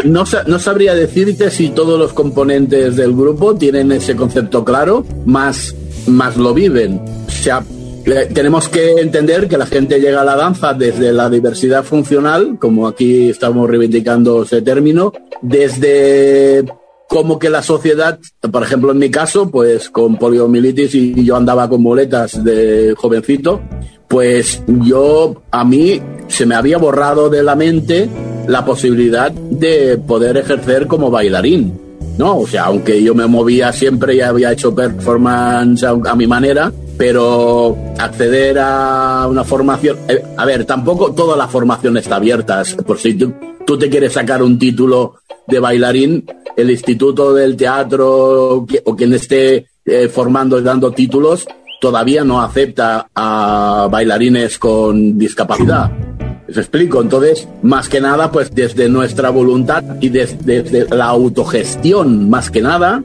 No, 0.05 0.23
no, 0.45 0.59
sabría 0.59 0.93
decirte 0.93 1.49
si 1.49 1.69
todos 1.69 1.99
los 1.99 2.13
componentes 2.13 2.95
del 2.95 3.13
grupo 3.13 3.55
tienen 3.55 3.91
ese 3.91 4.15
concepto 4.15 4.63
claro, 4.63 5.05
más, 5.25 5.75
más 6.05 6.37
lo 6.37 6.53
viven. 6.53 6.99
O 6.99 8.23
tenemos 8.33 8.69
que 8.69 8.91
entender 9.01 9.47
que 9.47 9.57
la 9.57 9.65
gente 9.65 9.99
llega 9.99 10.21
a 10.21 10.25
la 10.25 10.35
danza 10.35 10.73
desde 10.73 11.11
la 11.11 11.29
diversidad 11.29 11.83
funcional, 11.83 12.57
como 12.59 12.87
aquí 12.87 13.29
estamos 13.29 13.69
reivindicando 13.69 14.43
ese 14.43 14.61
término, 14.61 15.11
desde 15.41 16.63
como 17.09 17.39
que 17.39 17.49
la 17.49 17.63
sociedad, 17.63 18.19
por 18.51 18.63
ejemplo 18.63 18.91
en 18.91 18.99
mi 18.99 19.09
caso, 19.09 19.49
pues 19.49 19.89
con 19.89 20.17
poliomielitis 20.17 20.93
y 20.95 21.23
yo 21.23 21.35
andaba 21.35 21.67
con 21.67 21.81
muletas 21.81 22.43
de 22.43 22.93
jovencito, 22.97 23.61
pues 24.07 24.63
yo 24.67 25.41
a 25.51 25.65
mí 25.65 26.01
se 26.27 26.45
me 26.45 26.55
había 26.55 26.77
borrado 26.77 27.29
de 27.29 27.43
la 27.43 27.55
mente 27.55 28.09
la 28.47 28.65
posibilidad 28.65 29.31
de 29.31 29.97
poder 29.97 30.37
ejercer 30.37 30.87
como 30.87 31.11
bailarín. 31.11 31.79
¿no? 32.17 32.39
O 32.39 32.47
sea, 32.47 32.65
aunque 32.65 33.01
yo 33.03 33.13
me 33.13 33.27
movía 33.27 33.71
siempre 33.71 34.15
y 34.15 34.21
había 34.21 34.51
hecho 34.51 34.73
performance 34.73 35.83
a, 35.83 36.15
mi 36.15 36.25
manera, 36.25 36.71
pero 36.97 37.77
acceder 37.99 38.57
a 38.59 39.27
una 39.29 39.43
formación, 39.43 39.97
eh, 40.07 40.23
a 40.35 40.45
ver, 40.45 40.65
tampoco 40.65 41.13
toda 41.13 41.37
la 41.37 41.47
formación 41.47 41.97
está 41.97 42.15
abierta. 42.15 42.63
Por 42.85 42.97
si 42.97 43.13
tú, 43.13 43.33
tú, 43.65 43.77
te 43.77 43.89
quieres 43.89 44.13
sacar 44.13 44.41
un 44.41 44.57
título 44.57 45.19
de 45.45 45.59
bailarín, 45.59 46.25
el 46.55 46.71
Instituto 46.71 47.33
del 47.33 47.55
Teatro 47.55 48.65
o 48.83 48.95
quien 48.95 49.13
esté 49.13 49.67
eh, 49.85 50.09
formando 50.09 50.59
y 50.59 50.63
dando 50.63 50.91
títulos 50.91 51.45
todavía 51.79 52.23
no 52.23 52.41
acepta 52.41 53.09
a 53.13 53.87
bailarines 53.91 54.57
con 54.57 55.17
discapacidad. 55.17 55.91
¿Se 56.49 56.61
explico? 56.61 57.01
Entonces, 57.01 57.47
más 57.61 57.89
que 57.89 57.99
nada, 57.99 58.31
pues 58.31 58.53
desde 58.53 58.87
nuestra 58.87 59.29
voluntad 59.29 59.83
y 59.99 60.09
desde, 60.09 60.87
la 60.95 61.05
autogestión, 61.05 62.29
más 62.29 62.49
que 62.49 62.61
nada, 62.61 63.03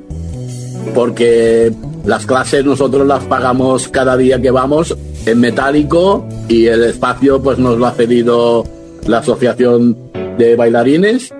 porque 0.95 1.73
las 2.05 2.27
clases 2.27 2.65
nosotros 2.65 3.07
las 3.07 3.25
pagamos 3.25 3.89
cada 3.89 4.17
día 4.17 4.41
que 4.41 4.51
vamos 4.51 4.97
en 5.27 5.41
metálico 5.41 6.27
y 6.49 6.67
el 6.67 6.85
espacio 6.85 7.41
pues 7.43 7.59
nos 7.59 7.79
lo 7.79 7.87
ha 7.87 7.93
cedido 7.93 8.65
la 9.07 9.19
asociación 9.19 9.97
de 10.37 10.57
bailarines 10.57 11.33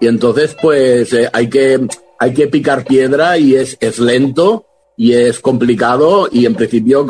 y 0.00 0.06
entonces 0.06 0.56
pues 0.60 1.12
eh, 1.12 1.28
hay 1.32 1.48
que 1.48 1.86
hay 2.18 2.32
que 2.32 2.46
picar 2.46 2.84
piedra 2.84 3.36
y 3.36 3.54
es, 3.54 3.76
es 3.80 3.98
lento 3.98 4.64
y 4.96 5.12
es 5.12 5.40
complicado 5.40 6.28
y 6.32 6.46
en 6.46 6.54
principio 6.54 7.06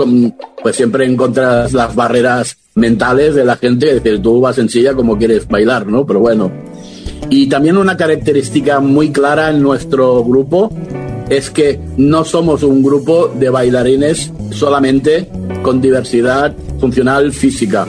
pues 0.60 0.74
siempre 0.74 1.04
encuentras 1.04 1.72
las 1.72 1.94
barreras 1.94 2.56
mentales 2.76 3.34
de 3.34 3.44
la 3.44 3.56
gente, 3.56 3.88
es 3.88 4.02
decir, 4.02 4.22
tú 4.22 4.40
vas 4.40 4.58
en 4.58 4.68
silla 4.68 4.94
como 4.94 5.18
quieres 5.18 5.48
bailar, 5.48 5.86
¿no? 5.86 6.06
Pero 6.06 6.20
bueno. 6.20 6.52
Y 7.28 7.48
también 7.48 7.76
una 7.78 7.96
característica 7.96 8.78
muy 8.80 9.10
clara 9.10 9.50
en 9.50 9.62
nuestro 9.62 10.22
grupo 10.22 10.70
es 11.28 11.50
que 11.50 11.80
no 11.96 12.24
somos 12.24 12.62
un 12.62 12.82
grupo 12.82 13.28
de 13.28 13.50
bailarines 13.50 14.30
solamente 14.50 15.28
con 15.62 15.80
diversidad 15.80 16.54
funcional 16.78 17.32
física. 17.32 17.86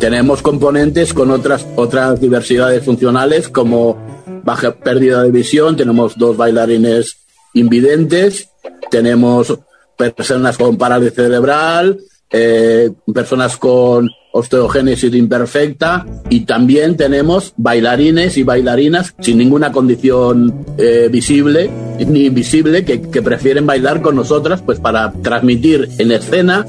Tenemos 0.00 0.42
componentes 0.42 1.14
con 1.14 1.30
otras, 1.30 1.64
otras 1.76 2.20
diversidades 2.20 2.84
funcionales 2.84 3.48
como 3.48 3.96
baja 4.42 4.74
pérdida 4.74 5.22
de 5.22 5.30
visión, 5.30 5.76
tenemos 5.76 6.18
dos 6.18 6.36
bailarines 6.36 7.18
invidentes, 7.54 8.48
tenemos 8.90 9.56
personas 9.96 10.58
con 10.58 10.76
parálisis 10.76 11.14
cerebral, 11.14 12.00
eh, 12.32 12.90
personas 13.12 13.56
con 13.56 14.10
osteogénesis 14.32 15.14
imperfecta 15.14 16.06
y 16.30 16.40
también 16.40 16.96
tenemos 16.96 17.52
bailarines 17.56 18.38
y 18.38 18.42
bailarinas 18.42 19.14
sin 19.20 19.38
ninguna 19.38 19.70
condición 19.70 20.64
eh, 20.78 21.08
visible 21.12 21.70
ni 22.06 22.26
invisible 22.26 22.84
que, 22.84 22.98
prefieren 23.22 23.66
bailar 23.66 24.00
con 24.00 24.16
nosotras 24.16 24.62
pues 24.62 24.80
para 24.80 25.12
transmitir 25.12 25.88
en 25.98 26.10
escena 26.10 26.66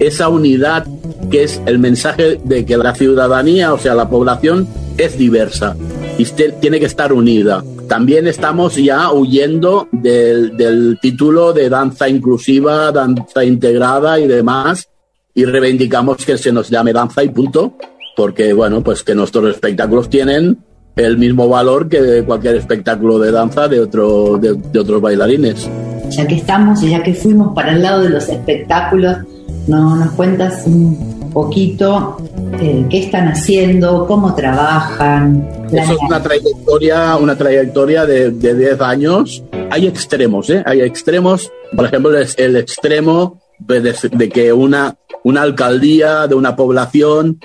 esa 0.00 0.28
unidad 0.28 0.86
que 1.30 1.44
es 1.44 1.62
el 1.66 1.78
mensaje 1.78 2.40
de 2.44 2.66
que 2.66 2.76
la 2.76 2.94
ciudadanía, 2.94 3.72
o 3.72 3.78
sea, 3.78 3.94
la 3.94 4.10
población 4.10 4.66
es 4.98 5.16
diversa 5.16 5.76
y 6.18 6.24
tiene 6.24 6.78
que 6.80 6.86
estar 6.86 7.12
unida. 7.12 7.64
También 7.88 8.26
estamos 8.26 8.76
ya 8.76 9.10
huyendo 9.12 9.88
del 9.92 10.98
título 11.00 11.52
de 11.52 11.68
danza 11.68 12.08
inclusiva, 12.08 12.90
danza 12.92 13.44
integrada 13.44 14.18
y 14.18 14.26
demás, 14.26 14.88
y 15.34 15.44
reivindicamos 15.44 16.24
que 16.24 16.38
se 16.38 16.52
nos 16.52 16.70
llame 16.70 16.92
danza 16.92 17.22
y 17.24 17.28
punto, 17.28 17.74
porque 18.16 18.52
bueno, 18.52 18.82
pues 18.82 19.02
que 19.02 19.14
nuestros 19.14 19.50
espectáculos 19.50 20.08
tienen 20.08 20.58
el 20.96 21.18
mismo 21.18 21.48
valor 21.48 21.88
que 21.88 22.22
cualquier 22.24 22.54
espectáculo 22.54 23.18
de 23.18 23.32
danza 23.32 23.66
de, 23.66 23.80
otro, 23.80 24.38
de, 24.38 24.78
otros 24.78 25.00
bailarines. 25.00 25.68
Ya 26.10 26.26
que 26.26 26.36
estamos 26.36 26.82
y 26.84 26.90
ya 26.90 27.02
que 27.02 27.14
fuimos 27.14 27.52
para 27.52 27.72
el 27.72 27.82
lado 27.82 28.02
de 28.02 28.10
los 28.10 28.28
espectáculos, 28.28 29.16
¿no, 29.66 29.96
¿nos 29.96 30.12
cuentas 30.12 30.62
un 30.66 31.30
poquito 31.32 32.16
eh, 32.60 32.86
qué 32.88 32.98
están 32.98 33.26
haciendo, 33.26 34.06
cómo 34.06 34.36
trabajan? 34.36 35.48
Eso 35.72 35.94
es 35.94 35.98
una 36.06 36.22
trayectoria, 36.22 37.16
una 37.16 37.36
trayectoria 37.36 38.06
de 38.06 38.30
10 38.30 38.80
años. 38.80 39.42
Hay 39.70 39.88
extremos, 39.88 40.48
¿eh? 40.50 40.62
Hay 40.64 40.82
extremos. 40.82 41.50
Por 41.74 41.86
ejemplo, 41.86 42.12
el 42.16 42.56
extremo 42.56 43.43
de, 43.58 44.28
que 44.28 44.52
una, 44.52 44.96
una 45.22 45.42
alcaldía 45.42 46.26
de 46.26 46.34
una 46.34 46.56
población 46.56 47.38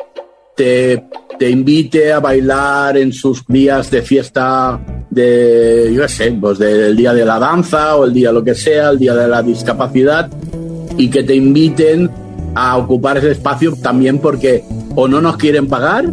te, 0.55 1.05
te, 1.37 1.49
invite 1.49 2.11
a 2.11 2.19
bailar 2.19 2.97
en 2.97 3.13
sus 3.13 3.45
días 3.47 3.89
de 3.91 4.01
fiesta 4.01 4.79
de, 5.09 5.91
yo 5.93 6.07
sé, 6.07 6.31
pues 6.39 6.59
del 6.59 6.95
día 6.95 7.13
de 7.13 7.25
la 7.25 7.39
danza 7.39 7.95
o 7.95 8.05
el 8.05 8.13
día 8.13 8.31
lo 8.31 8.43
que 8.43 8.55
sea, 8.55 8.89
el 8.89 8.99
día 8.99 9.15
de 9.15 9.27
la 9.27 9.41
discapacidad, 9.41 10.29
y 10.97 11.09
que 11.09 11.23
te 11.23 11.35
inviten 11.35 12.09
a 12.55 12.77
ocupar 12.77 13.17
ese 13.17 13.31
espacio 13.31 13.73
también 13.81 14.19
porque 14.19 14.63
o 14.95 15.07
no 15.07 15.21
nos 15.21 15.37
quieren 15.37 15.67
pagar, 15.67 16.11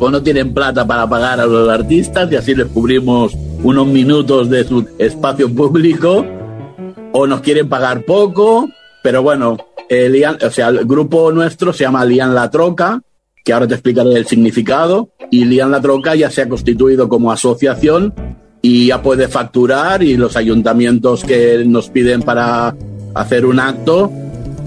o 0.00 0.10
no 0.10 0.22
tienen 0.22 0.52
plata 0.52 0.86
para 0.86 1.08
pagar 1.08 1.40
a 1.40 1.46
los 1.46 1.68
artistas 1.68 2.30
y 2.32 2.36
así 2.36 2.54
les 2.54 2.66
cubrimos 2.66 3.36
unos 3.62 3.86
minutos 3.86 4.50
de 4.50 4.64
su 4.64 4.86
espacio 4.98 5.52
público, 5.54 6.26
o 7.12 7.26
nos 7.26 7.40
quieren 7.40 7.68
pagar 7.68 8.04
poco, 8.04 8.68
pero 9.04 9.22
bueno, 9.22 9.58
o 9.58 10.50
sea, 10.50 10.68
el 10.68 10.86
grupo 10.86 11.30
nuestro 11.30 11.74
se 11.74 11.84
llama 11.84 12.06
Lian 12.06 12.34
La 12.34 12.50
Troca, 12.50 13.02
que 13.44 13.52
ahora 13.52 13.68
te 13.68 13.74
explicaré 13.74 14.14
el 14.14 14.26
significado, 14.26 15.10
y 15.30 15.44
Lian 15.44 15.70
La 15.70 15.82
Troca 15.82 16.14
ya 16.14 16.30
se 16.30 16.40
ha 16.40 16.48
constituido 16.48 17.06
como 17.06 17.30
asociación 17.30 18.14
y 18.62 18.86
ya 18.86 19.02
puede 19.02 19.28
facturar 19.28 20.02
y 20.02 20.16
los 20.16 20.36
ayuntamientos 20.36 21.22
que 21.22 21.64
nos 21.66 21.90
piden 21.90 22.22
para 22.22 22.74
hacer 23.14 23.44
un 23.44 23.60
acto, 23.60 24.10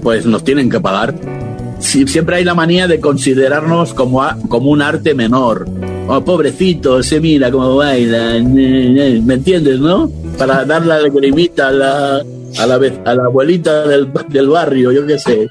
pues 0.04 0.24
nos 0.24 0.44
tienen 0.44 0.70
que 0.70 0.78
pagar. 0.78 1.16
siempre 1.80 2.36
hay 2.36 2.44
la 2.44 2.54
manía 2.54 2.86
de 2.86 3.00
considerarnos 3.00 3.92
como, 3.92 4.22
como 4.48 4.70
un 4.70 4.82
arte 4.82 5.14
menor. 5.14 5.68
Oh, 6.06 6.20
pobrecito, 6.20 7.02
se 7.02 7.18
mira 7.18 7.50
cómo 7.50 7.74
baila, 7.74 8.38
¿me 8.40 9.34
entiendes, 9.34 9.80
no? 9.80 10.08
Para 10.38 10.64
dar 10.64 10.86
la 10.86 11.00
lagrimita 11.00 11.68
a 11.68 11.72
la, 11.72 12.22
a 12.58 12.66
la, 12.66 12.74
a 13.04 13.14
la 13.14 13.24
abuelita 13.24 13.86
del, 13.86 14.12
del 14.28 14.48
barrio, 14.48 14.92
yo 14.92 15.06
qué 15.06 15.18
sé. 15.18 15.48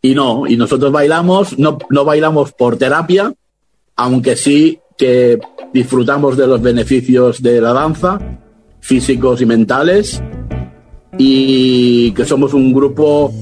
Y 0.00 0.14
no, 0.14 0.46
y 0.46 0.56
nosotros 0.56 0.90
bailamos, 0.90 1.58
no, 1.58 1.78
no 1.90 2.04
bailamos 2.04 2.52
por 2.52 2.76
terapia, 2.76 3.32
aunque 3.96 4.36
sí 4.36 4.80
que 4.98 5.38
disfrutamos 5.72 6.36
de 6.36 6.46
los 6.46 6.60
beneficios 6.60 7.42
de 7.42 7.60
la 7.60 7.72
danza, 7.72 8.18
físicos 8.80 9.40
y 9.40 9.46
mentales, 9.46 10.20
y 11.18 12.12
que 12.12 12.24
somos 12.24 12.52
un 12.52 12.72
grupo 12.72 13.32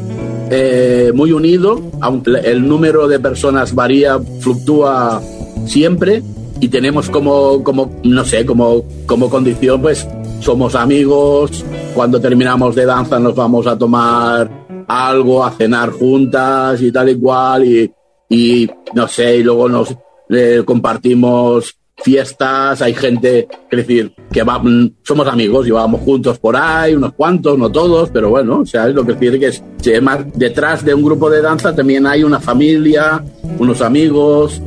eh, 0.51 1.13
muy 1.15 1.33
unido, 1.33 1.81
aunque 2.01 2.31
el 2.45 2.67
número 2.67 3.09
de 3.09 3.21
personas 3.21 3.75
varía, 3.75 4.19
fluctúa 4.41 5.23
siempre, 5.67 6.23
y 6.61 6.69
tenemos 6.69 7.09
como, 7.09 7.65
como 7.65 7.91
no 8.05 8.25
sé, 8.25 8.45
como, 8.45 8.85
como 9.07 9.31
condición, 9.31 9.81
pues 9.81 10.07
somos 10.41 10.75
amigos, 10.75 11.65
cuando 11.95 12.21
terminamos 12.21 12.75
de 12.75 12.87
danza 12.87 13.19
nos 13.19 13.35
vamos 13.35 13.67
a 13.67 13.77
tomar 13.77 14.51
algo, 14.89 15.45
a 15.45 15.51
cenar 15.53 15.91
juntas 15.91 16.81
y 16.83 16.91
tal 16.91 17.11
y 17.11 17.17
cual, 17.17 17.65
y, 17.65 18.71
no 18.95 19.07
sé, 19.07 19.37
y 19.37 19.43
luego 19.43 19.69
nos 19.69 19.95
eh, 20.31 20.63
compartimos 20.65 21.77
fiestas, 22.03 22.81
hay 22.83 22.95
gente, 22.95 23.47
es 23.71 23.77
decir, 23.77 24.13
que 24.33 24.43
va, 24.43 24.59
mm, 24.59 24.95
somos 25.03 25.27
amigos 25.27 25.67
y 25.67 25.71
vamos 25.71 26.01
juntos 26.01 26.39
por 26.39 26.57
ahí, 26.57 26.95
unos 26.95 27.13
cuantos, 27.13 27.59
no 27.59 27.71
todos, 27.71 28.11
pero 28.11 28.31
bueno, 28.31 28.61
o 28.61 28.67
sea, 28.67 28.89
es 28.89 28.95
lo 28.95 29.05
que 29.05 29.17
quiere 29.17 29.39
que 29.39 29.49
es, 29.49 29.63
más 30.03 30.21
detrás 30.35 30.85
de 30.85 30.95
un 30.95 31.03
grupo 31.03 31.29
de 31.31 31.43
danza 31.43 31.75
también 31.75 32.07
hay 32.07 32.25
una 32.25 32.41
familia, 32.41 33.23
unos 33.59 33.83
amigos 33.83 34.61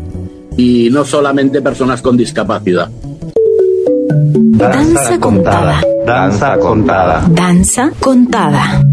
y 0.58 0.90
no 0.92 1.04
solamente 1.04 1.62
personas 1.62 2.02
con 2.02 2.16
discapacidad. 2.16 2.90
Danza 4.16 5.20
contada. 5.20 5.82
Danza 6.06 6.58
contada. 6.60 7.26
Danza 7.30 7.92
contada. 8.00 8.84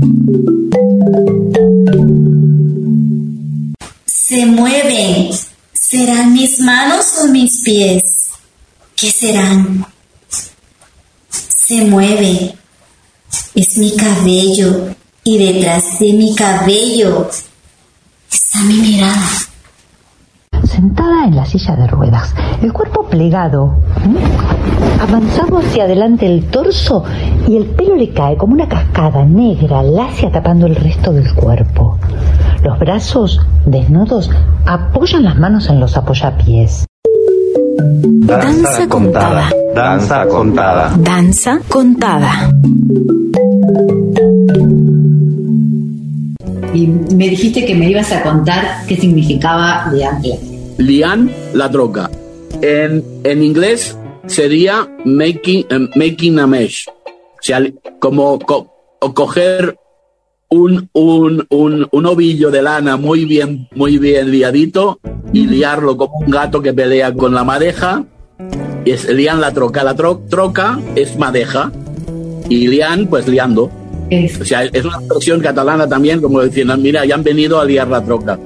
Se 4.06 4.46
mueven. 4.46 5.30
¿Serán 5.72 6.32
mis 6.32 6.60
manos 6.60 7.06
o 7.22 7.28
mis 7.28 7.60
pies? 7.62 8.30
¿Qué 8.96 9.10
serán? 9.10 9.84
Se 11.28 11.84
mueve. 11.84 12.54
Es 13.54 13.76
mi 13.76 13.94
cabello. 13.96 14.94
Y 15.24 15.36
detrás 15.36 15.98
de 15.98 16.12
mi 16.14 16.34
cabello 16.34 17.28
está 18.30 18.60
mi 18.62 18.74
mirada 18.74 19.49
sentada 20.64 21.24
en 21.26 21.36
la 21.36 21.44
silla 21.44 21.76
de 21.76 21.86
ruedas, 21.86 22.34
el 22.62 22.72
cuerpo 22.72 23.06
plegado, 23.08 23.76
avanzado 25.00 25.58
hacia 25.58 25.84
adelante 25.84 26.26
el 26.26 26.46
torso 26.46 27.04
y 27.48 27.56
el 27.56 27.66
pelo 27.66 27.96
le 27.96 28.10
cae 28.10 28.36
como 28.36 28.54
una 28.54 28.68
cascada 28.68 29.24
negra, 29.24 29.82
lacia 29.82 30.30
tapando 30.30 30.66
el 30.66 30.76
resto 30.76 31.12
del 31.12 31.32
cuerpo. 31.34 31.98
Los 32.62 32.78
brazos, 32.78 33.40
desnudos, 33.66 34.30
apoyan 34.66 35.24
las 35.24 35.36
manos 35.36 35.68
en 35.68 35.80
los 35.80 35.96
apoyapiés. 35.96 36.86
Danza 37.78 38.88
contada. 38.88 39.50
Danza 39.74 40.26
contada. 40.26 40.92
Danza 40.98 41.58
contada. 41.68 42.50
Y 46.72 46.86
me 46.86 47.28
dijiste 47.28 47.64
que 47.64 47.74
me 47.74 47.90
ibas 47.90 48.12
a 48.12 48.22
contar 48.22 48.86
qué 48.86 48.96
significaba 48.96 49.90
de 49.90 50.04
Lian 50.80 51.30
la 51.52 51.70
troca. 51.70 52.10
En, 52.62 53.04
en 53.22 53.42
inglés 53.42 53.96
sería 54.26 54.88
making, 55.04 55.66
eh, 55.68 55.88
making 55.94 56.38
a 56.38 56.46
mesh. 56.46 56.88
O 56.88 57.42
sea, 57.42 57.62
como 57.98 58.38
coger 58.38 59.76
un, 60.48 60.88
un, 60.94 61.46
un, 61.50 61.88
un, 61.90 62.06
ovillo 62.06 62.50
de 62.50 62.62
lana 62.62 62.96
muy 62.96 63.24
bien, 63.24 63.68
muy 63.74 63.98
bien 63.98 64.30
liadito 64.30 65.00
y 65.32 65.46
liarlo 65.46 65.96
como 65.96 66.18
un 66.18 66.30
gato 66.30 66.60
que 66.62 66.72
pelea 66.72 67.12
con 67.14 67.34
la 67.34 67.44
madeja. 67.44 68.04
Y 68.84 68.90
es 68.92 69.08
lian 69.08 69.40
la 69.40 69.52
troca. 69.52 69.84
La 69.84 69.94
troca 69.94 70.80
es 70.96 71.16
madeja. 71.18 71.70
Y 72.48 72.68
lian, 72.68 73.06
pues 73.06 73.28
liando. 73.28 73.70
O 74.40 74.44
sea, 74.44 74.64
es 74.64 74.84
una 74.84 74.96
expresión 74.96 75.40
catalana 75.40 75.86
también, 75.86 76.22
como 76.22 76.42
diciendo, 76.42 76.76
mira, 76.78 77.04
ya 77.04 77.14
han 77.14 77.22
venido 77.22 77.60
a 77.60 77.66
liar 77.66 77.88
la 77.88 78.02
troca. 78.02 78.38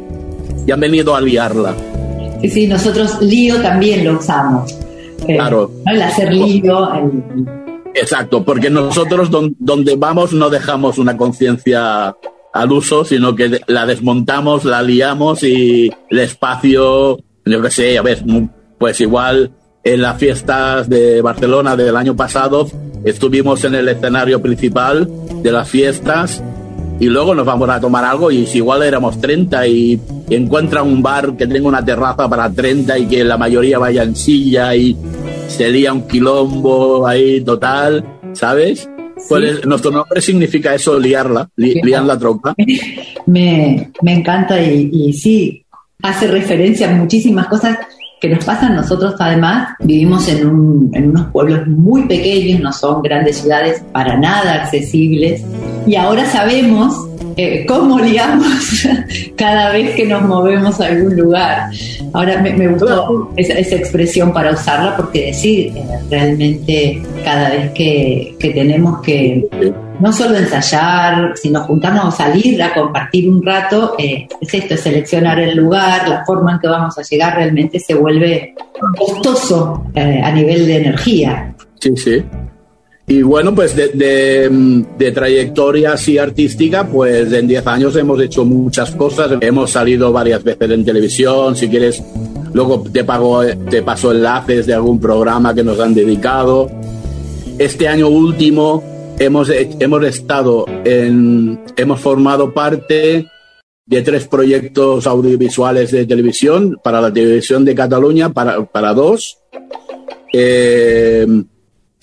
Ya 0.67 0.75
han 0.75 0.81
venido 0.81 1.15
a 1.15 1.21
liarla. 1.21 1.75
Sí, 2.41 2.49
sí, 2.51 2.67
nosotros 2.67 3.21
lío 3.21 3.61
también 3.63 4.05
lo 4.05 4.19
usamos. 4.19 4.73
Eh, 5.27 5.37
Claro. 5.37 5.71
¿no? 5.87 5.93
El 5.93 6.03
hacer 6.03 6.33
lío, 6.33 6.93
el- 6.95 7.47
Exacto, 7.95 8.45
porque 8.45 8.71
nosotros 8.71 9.31
don- 9.31 9.55
donde 9.59 9.95
vamos 9.97 10.33
no 10.33 10.51
dejamos 10.51 10.99
una 10.99 11.17
conciencia 11.17 12.15
al 12.53 12.73
uso, 12.73 13.05
sino 13.05 13.35
que 13.37 13.61
la 13.69 13.87
desmontamos, 13.87 14.65
la 14.65 14.83
liamos 14.83 15.43
y 15.45 15.93
el 16.11 16.19
espacio, 16.19 17.19
yo 17.45 17.63
qué 17.63 17.71
sé, 17.71 17.97
a 17.99 18.03
ver, 18.03 18.23
pues 18.79 19.01
igual 19.01 19.53
en 19.85 20.03
las 20.03 20.19
fiestas 20.19 20.89
de 20.89 21.21
Barcelona 21.23 21.77
del 21.77 21.97
año 21.97 22.17
pasado 22.17 22.67
estuvimos 23.05 23.65
en 23.65 23.75
el 23.77 23.89
escenario 23.89 24.41
principal 24.43 25.09
de 25.43 25.53
las 25.53 25.69
fiestas 25.69 26.43
y 27.01 27.07
luego 27.07 27.35
nos 27.35 27.45
vamos 27.45 27.69
a 27.69 27.81
tomar 27.81 28.05
algo 28.05 28.31
y 28.31 28.47
si 28.47 28.59
igual 28.59 28.83
éramos 28.83 29.21
30 29.21 29.67
y, 29.67 30.01
y 30.29 30.35
encuentran 30.35 30.87
un 30.87 31.03
bar 31.03 31.37
que 31.37 31.47
tenga 31.47 31.69
una 31.69 31.85
terraza 31.85 32.29
para 32.29 32.51
30 32.51 32.99
y 32.99 33.07
que 33.07 33.25
la 33.25 33.37
mayoría 33.37 33.79
vaya 33.79 34.03
en 34.05 34.15
silla 34.15 34.75
y 34.77 34.97
se 35.49 35.69
lía 35.71 35.93
un 35.93 36.07
quilombo 36.07 37.07
ahí 37.07 37.41
total, 37.43 38.05
¿sabes? 38.33 38.89
Pues 39.29 39.45
es- 39.59 39.67
nuestro 39.67 39.91
nombre 39.91 40.21
significa 40.21 40.75
eso, 40.75 40.99
liarla, 40.99 41.49
li- 41.57 41.81
liar 41.83 42.05
la 42.05 42.19
tropa. 42.19 42.55
me, 43.27 43.91
me 44.03 44.13
encanta 44.15 44.61
y, 44.63 44.91
y 44.93 45.13
sí, 45.13 45.65
hace 46.03 46.27
referencia 46.29 46.91
a 46.91 46.95
muchísimas 46.95 47.47
cosas 47.49 47.79
que 48.21 48.29
nos 48.29 48.45
pasan. 48.45 48.75
Nosotros 48.75 49.15
además 49.19 49.71
vivimos 49.81 50.29
en, 50.29 50.47
un- 50.47 50.91
en 50.95 51.11
unos 51.11 51.27
pueblos 51.31 51.67
muy 51.67 52.03
pequeños, 52.07 52.61
no 52.61 52.73
son 52.73 53.03
grandes 53.03 53.39
ciudades 53.39 53.83
para 53.93 54.17
nada 54.19 54.55
accesibles 54.65 55.43
y 55.87 55.97
ahora 55.97 56.25
sabemos 56.27 57.09
eh, 57.37 57.65
cómo 57.67 57.99
liamos 57.99 58.87
cada 59.37 59.73
vez 59.73 59.97
que 59.97 60.07
nos 60.07 60.23
movemos 60.23 60.81
a 60.81 60.87
algún 60.87 61.17
lugar. 61.17 61.71
Ahora 62.13 62.41
me, 62.41 62.53
me 62.53 62.69
gustó 62.69 63.33
esa, 63.37 63.55
esa 63.55 63.75
expresión 63.75 64.33
para 64.33 64.53
usarla 64.53 64.97
porque 64.97 65.27
decir 65.27 65.73
eh, 65.77 65.85
realmente 66.11 67.03
cada 67.25 67.51
vez 67.51 67.73
que, 67.73 68.37
que 68.39 68.51
tenemos 68.51 69.03
que 69.03 69.49
no 69.99 70.13
solo 70.13 70.37
ensayar, 70.37 71.33
sino 71.37 71.61
juntarnos, 71.65 72.17
salir 72.17 72.63
a 72.63 72.73
compartir 72.73 73.29
un 73.29 73.45
rato, 73.45 73.95
eh, 73.99 74.27
es 74.41 74.55
esto, 74.55 74.75
es 74.75 74.81
seleccionar 74.81 75.39
el 75.41 75.57
lugar, 75.57 76.09
la 76.09 76.25
forma 76.25 76.53
en 76.53 76.59
que 76.61 76.69
vamos 76.69 76.97
a 76.99 77.03
llegar 77.03 77.37
realmente 77.37 77.81
se 77.81 77.95
vuelve 77.95 78.55
costoso 78.97 79.85
a 79.95 80.31
nivel 80.31 80.67
de 80.67 80.77
energía. 80.77 81.55
Sí, 81.81 81.97
sí. 81.97 82.25
Y 83.07 83.21
bueno, 83.23 83.55
pues 83.55 83.77
de, 83.77 83.89
de, 83.89 84.49
mm, 84.51 84.97
de 84.97 85.13
trayectoria 85.13 85.93
así 85.93 86.17
artística, 86.17 86.87
pues 86.87 87.31
en 87.33 87.47
10 87.47 87.67
años 87.67 87.95
hemos 87.97 88.21
hecho 88.21 88.45
muchas 88.47 88.93
cosas. 88.93 89.33
Hemos 89.41 89.71
salido 89.73 90.11
varias 90.11 90.43
veces 90.43 90.71
en 90.71 90.85
televisión. 90.85 91.55
Si 91.55 91.69
quieres, 91.69 92.03
luego 92.55 92.83
te, 92.91 93.05
pago, 93.05 93.43
te 93.71 93.83
paso 93.83 94.11
enlaces 94.13 94.67
de 94.67 94.73
algún 94.75 94.99
programa 95.01 95.55
que 95.55 95.63
nos 95.63 95.79
han 95.81 95.95
dedicado. 95.95 96.71
Este 97.59 97.87
año 97.89 98.09
último 98.09 98.83
hemos, 99.19 99.51
he- 99.51 99.69
hemos 99.81 100.03
estado 100.05 100.65
en, 100.85 101.61
hemos 101.77 102.01
formado 102.01 102.55
parte 102.55 103.27
de 103.87 104.01
tres 104.03 104.27
proyectos 104.27 105.07
audiovisuales 105.07 105.91
de 105.91 106.07
televisión 106.07 106.79
para 106.83 107.03
la 107.03 107.13
televisión 107.13 107.67
de 107.67 107.75
Cataluña, 107.75 108.31
para, 108.33 108.65
para 108.65 108.95
dos. 108.95 109.37
Eh, 110.33 111.27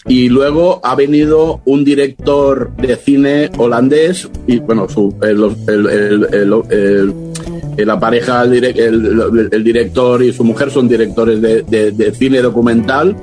y 0.07 0.29
luego 0.29 0.79
ha 0.83 0.95
venido 0.95 1.61
un 1.65 1.83
director 1.83 2.71
de 2.77 2.95
cine 2.95 3.49
holandés 3.57 4.29
y 4.47 4.59
bueno, 4.59 4.89
su, 4.89 5.13
el, 5.21 5.43
el- 5.67 6.65
el- 6.71 7.85
la 7.87 7.99
pareja, 7.99 8.43
el, 8.43 8.51
direc- 8.51 8.77
el- 8.79 9.49
el 9.51 9.63
director 9.63 10.21
y 10.23 10.33
su 10.33 10.43
mujer 10.43 10.69
son 10.71 10.87
directores 10.87 11.41
de, 11.41 11.61
de- 11.63 11.91
de 11.91 12.11
cine 12.13 12.41
documental 12.41 13.15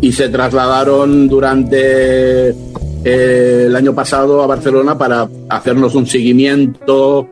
y 0.00 0.12
se 0.12 0.28
trasladaron 0.28 1.26
durante 1.28 2.50
eh, 2.50 3.64
el 3.66 3.74
año 3.76 3.94
pasado 3.94 4.42
a 4.42 4.46
Barcelona 4.46 4.96
para 4.96 5.28
hacernos 5.48 5.94
un 5.94 6.06
seguimiento 6.06 7.28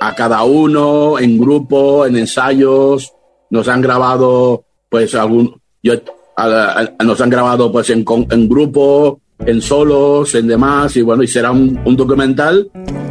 a 0.00 0.14
cada 0.14 0.42
uno 0.44 1.18
en 1.18 1.38
grupo, 1.38 2.06
en 2.06 2.16
ensayos. 2.16 3.12
Nos 3.50 3.68
han 3.68 3.80
grabado, 3.80 4.64
pues, 4.88 5.14
algún. 5.14 5.60
Yo, 5.82 5.94
a- 6.36 6.88
a- 6.98 7.04
nos 7.04 7.20
han 7.20 7.30
grabado, 7.30 7.70
pues, 7.72 7.90
en, 7.90 8.04
en 8.30 8.48
grupo, 8.48 9.20
en 9.44 9.60
solos, 9.60 10.34
en 10.34 10.46
demás, 10.46 10.96
y 10.96 11.02
bueno, 11.02 11.22
y 11.22 11.26
será 11.28 11.50
un, 11.52 11.78
un 11.84 11.96
documental 11.96 12.68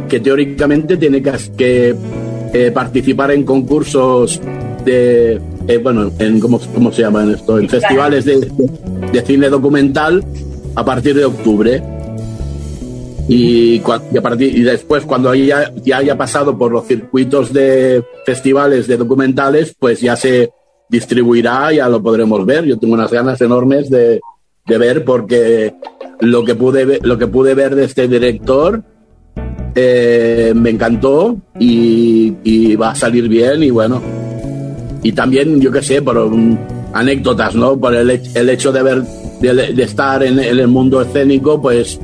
que 0.08 0.20
teóricamente 0.20 0.96
tiene 0.96 1.22
que, 1.22 1.32
que, 1.56 1.94
eh, 2.52 2.70
participar 2.70 3.30
en 3.32 3.44
concursos 3.44 4.40
de. 4.84 5.40
eh, 5.68 5.78
bueno, 5.78 6.10
en, 6.18 6.38
¿cómo, 6.40 6.60
¿cómo 6.74 6.92
se 6.92 7.02
llaman 7.02 7.30
esto? 7.32 7.58
En 7.58 7.68
festivales 7.68 8.24
de, 8.24 8.50
de 9.12 9.22
cine 9.22 9.48
documental 9.48 10.24
a 10.76 10.84
partir 10.84 11.14
de 11.14 11.24
octubre 11.24 11.82
y, 13.28 13.76
y 14.12 14.18
a 14.18 14.22
partir, 14.22 14.56
y 14.56 14.62
después 14.62 15.04
cuando 15.04 15.34
ya, 15.34 15.72
ya 15.82 15.98
haya 15.98 16.16
pasado 16.18 16.56
por 16.58 16.70
los 16.72 16.86
circuitos 16.86 17.52
de 17.52 18.04
festivales 18.26 18.86
de 18.86 18.96
documentales, 18.98 19.74
pues 19.78 20.00
ya 20.00 20.14
se 20.16 20.50
distribuirá, 20.88 21.72
ya 21.72 21.88
lo 21.88 22.02
podremos 22.02 22.44
ver. 22.46 22.64
Yo 22.64 22.78
tengo 22.78 22.94
unas 22.94 23.10
ganas 23.12 23.40
enormes 23.40 23.90
de, 23.90 24.20
de 24.66 24.78
ver 24.78 25.04
porque 25.04 25.74
lo 26.20 26.44
que 26.44 26.54
pude 26.54 27.00
lo 27.02 27.18
que 27.18 27.26
pude 27.26 27.54
ver 27.54 27.74
de 27.74 27.84
este 27.84 28.08
director 28.08 28.82
eh, 29.74 30.52
me 30.54 30.70
encantó 30.70 31.36
y, 31.58 32.76
va 32.76 32.90
a 32.90 32.94
salir 32.94 33.28
bien 33.28 33.62
y 33.62 33.70
bueno. 33.70 34.00
Y 35.02 35.12
también, 35.12 35.60
yo 35.60 35.70
qué 35.70 35.82
sé, 35.82 36.00
por 36.00 36.30
anécdotas, 36.92 37.54
¿no? 37.54 37.78
Por 37.78 37.94
el, 37.94 38.08
el 38.10 38.48
hecho 38.48 38.72
de 38.72 38.82
ver, 38.82 39.02
de, 39.40 39.82
estar 39.82 40.22
en, 40.22 40.38
el 40.38 40.66
mundo 40.68 41.02
escénico, 41.02 41.60
pues 41.60 42.00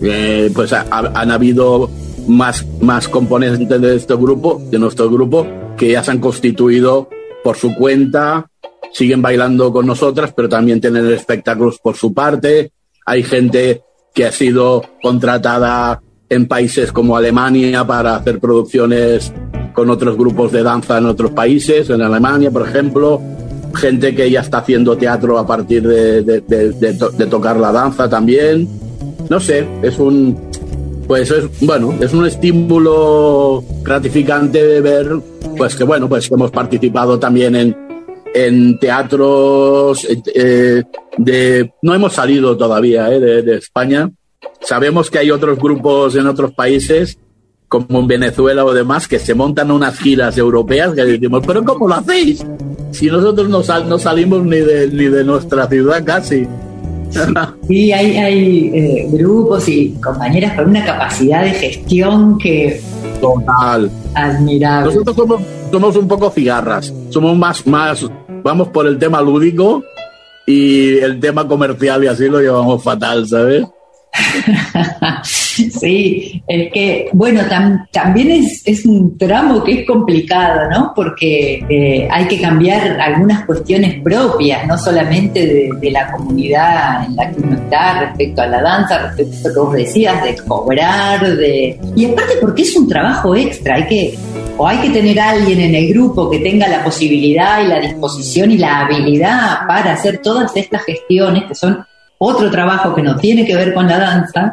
eh, 0.00 0.50
pues 0.54 0.72
ha- 0.72 0.86
ha- 0.90 1.12
han 1.14 1.30
habido 1.30 1.88
más, 2.26 2.66
más 2.80 3.06
componentes 3.08 3.80
de 3.80 3.96
este 3.96 4.14
grupo, 4.16 4.60
de 4.70 4.78
nuestro 4.78 5.08
grupo, 5.10 5.46
que 5.76 5.92
ya 5.92 6.02
se 6.02 6.10
han 6.10 6.18
constituido 6.18 7.08
por 7.42 7.56
su 7.56 7.74
cuenta, 7.74 8.46
siguen 8.92 9.22
bailando 9.22 9.72
con 9.72 9.86
nosotras, 9.86 10.32
pero 10.34 10.48
también 10.48 10.80
tienen 10.80 11.08
espectáculos 11.10 11.78
por 11.82 11.96
su 11.96 12.12
parte. 12.12 12.72
Hay 13.06 13.22
gente 13.22 13.82
que 14.14 14.26
ha 14.26 14.32
sido 14.32 14.82
contratada 15.02 16.00
en 16.28 16.46
países 16.46 16.92
como 16.92 17.16
Alemania 17.16 17.84
para 17.86 18.16
hacer 18.16 18.38
producciones 18.40 19.32
con 19.72 19.88
otros 19.90 20.16
grupos 20.16 20.52
de 20.52 20.62
danza 20.62 20.98
en 20.98 21.06
otros 21.06 21.30
países, 21.30 21.88
en 21.90 22.02
Alemania, 22.02 22.50
por 22.50 22.66
ejemplo. 22.68 23.20
Gente 23.74 24.14
que 24.16 24.28
ya 24.30 24.40
está 24.40 24.58
haciendo 24.58 24.96
teatro 24.96 25.38
a 25.38 25.46
partir 25.46 25.86
de, 25.86 26.22
de- 26.22 26.40
de- 26.40 26.72
de 26.72 26.94
to- 26.94 27.10
de 27.10 27.26
tocar 27.26 27.56
la 27.56 27.70
danza 27.70 28.08
también 28.08 28.68
no 29.28 29.38
sé, 29.38 29.64
es 29.82 29.96
un 30.00 30.36
pues 31.06 31.30
es 31.30 31.44
bueno, 31.60 31.94
es 32.00 32.12
un 32.12 32.26
estímulo 32.26 33.62
gratificante 33.84 34.60
de 34.66 34.80
ver 34.80 35.20
pues 35.60 35.76
que 35.76 35.84
bueno, 35.84 36.08
pues 36.08 36.26
que 36.26 36.34
hemos 36.34 36.50
participado 36.50 37.18
también 37.18 37.54
en 37.54 37.76
en 38.32 38.78
teatros 38.78 40.08
eh, 40.34 40.82
de 41.18 41.74
no 41.82 41.94
hemos 41.94 42.14
salido 42.14 42.56
todavía 42.56 43.12
eh, 43.12 43.20
de, 43.20 43.56
España. 43.56 44.10
Sabemos 44.62 45.10
que 45.10 45.18
hay 45.18 45.30
otros 45.30 45.58
grupos 45.58 46.16
en 46.16 46.26
otros 46.26 46.52
países 46.52 47.18
como 47.68 48.00
en 48.00 48.06
Venezuela 48.06 48.64
o 48.64 48.72
demás 48.72 49.06
que 49.06 49.18
se 49.18 49.34
montan 49.34 49.70
unas 49.70 49.98
giras 49.98 50.38
europeas 50.38 50.94
que 50.94 51.04
decimos, 51.04 51.44
pero 51.46 51.62
¿cómo 51.62 51.86
lo 51.86 51.94
hacéis? 51.94 52.42
Si 52.92 53.08
nosotros 53.08 53.50
no, 53.50 53.60
no 53.84 53.98
salimos 53.98 54.42
ni 54.42 54.60
de, 54.60 54.88
ni 54.88 55.08
de 55.08 55.24
nuestra 55.24 55.68
ciudad 55.68 56.02
casi. 56.02 56.48
Sí, 57.68 57.92
hay, 57.92 58.16
hay 58.16 58.70
eh, 58.74 59.08
grupos 59.10 59.68
y 59.68 59.92
compañeras 60.02 60.54
con 60.54 60.70
una 60.70 60.84
capacidad 60.84 61.44
de 61.44 61.50
gestión 61.50 62.38
que 62.38 62.80
Total. 63.20 63.90
admirable. 64.14 64.94
Nosotros 64.94 65.16
somos, 65.16 65.40
somos 65.70 65.96
un 65.96 66.08
poco 66.08 66.30
cigarras, 66.30 66.92
somos 67.10 67.36
más, 67.36 67.66
más, 67.66 68.06
vamos 68.42 68.68
por 68.68 68.86
el 68.86 68.98
tema 68.98 69.20
lúdico 69.20 69.84
y 70.46 70.98
el 70.98 71.20
tema 71.20 71.46
comercial 71.46 72.04
y 72.04 72.08
así 72.08 72.28
lo 72.28 72.40
llevamos 72.40 72.82
fatal, 72.82 73.26
¿sabes? 73.28 73.64
Sí, 75.24 76.42
es 76.46 76.72
que, 76.72 77.10
bueno, 77.12 77.42
tam- 77.42 77.86
también 77.90 78.30
es, 78.64 78.86
un 78.86 79.18
tramo 79.18 79.62
que 79.62 79.80
es 79.80 79.86
complicado, 79.86 80.70
¿no? 80.70 80.92
Porque 80.94 81.64
eh, 81.68 82.08
hay 82.10 82.26
que 82.28 82.40
cambiar 82.40 82.98
algunas 83.00 83.44
cuestiones 83.44 84.00
propias, 84.02 84.66
no 84.66 84.78
solamente 84.78 85.70
de, 85.80 85.90
la 85.90 86.10
comunidad 86.12 87.04
en 87.04 87.16
la 87.16 87.30
que 87.30 87.40
uno 87.40 87.56
está 87.56 88.00
respecto 88.00 88.42
a 88.42 88.46
la 88.46 88.62
danza, 88.62 88.98
respecto 88.98 89.36
a 89.36 89.48
lo 89.48 89.54
que 89.54 89.60
vos 89.60 89.74
decías, 89.74 90.22
de 90.22 90.36
cobrar, 90.36 91.36
de... 91.36 91.78
Y 91.96 92.04
aparte 92.06 92.34
porque 92.40 92.62
es 92.62 92.76
un 92.76 92.88
trabajo 92.88 93.34
extra, 93.34 93.76
hay 93.76 93.86
que... 93.86 94.18
O 94.56 94.66
hay 94.66 94.76
que 94.78 94.90
tener 94.90 95.18
alguien 95.18 95.58
en 95.58 95.74
el 95.74 95.88
grupo 95.88 96.28
que 96.28 96.38
tenga 96.38 96.68
la 96.68 96.84
posibilidad 96.84 97.64
y 97.64 97.68
la 97.68 97.80
disposición 97.80 98.50
y 98.50 98.58
la 98.58 98.80
habilidad 98.80 99.66
para 99.66 99.94
hacer 99.94 100.18
todas 100.18 100.54
estas 100.54 100.84
gestiones 100.84 101.44
que 101.44 101.54
son 101.54 101.82
otro 102.22 102.50
trabajo 102.50 102.94
que 102.94 103.02
no 103.02 103.16
tiene 103.16 103.46
que 103.46 103.56
ver 103.56 103.72
con 103.72 103.86
la 103.86 103.98
danza, 103.98 104.50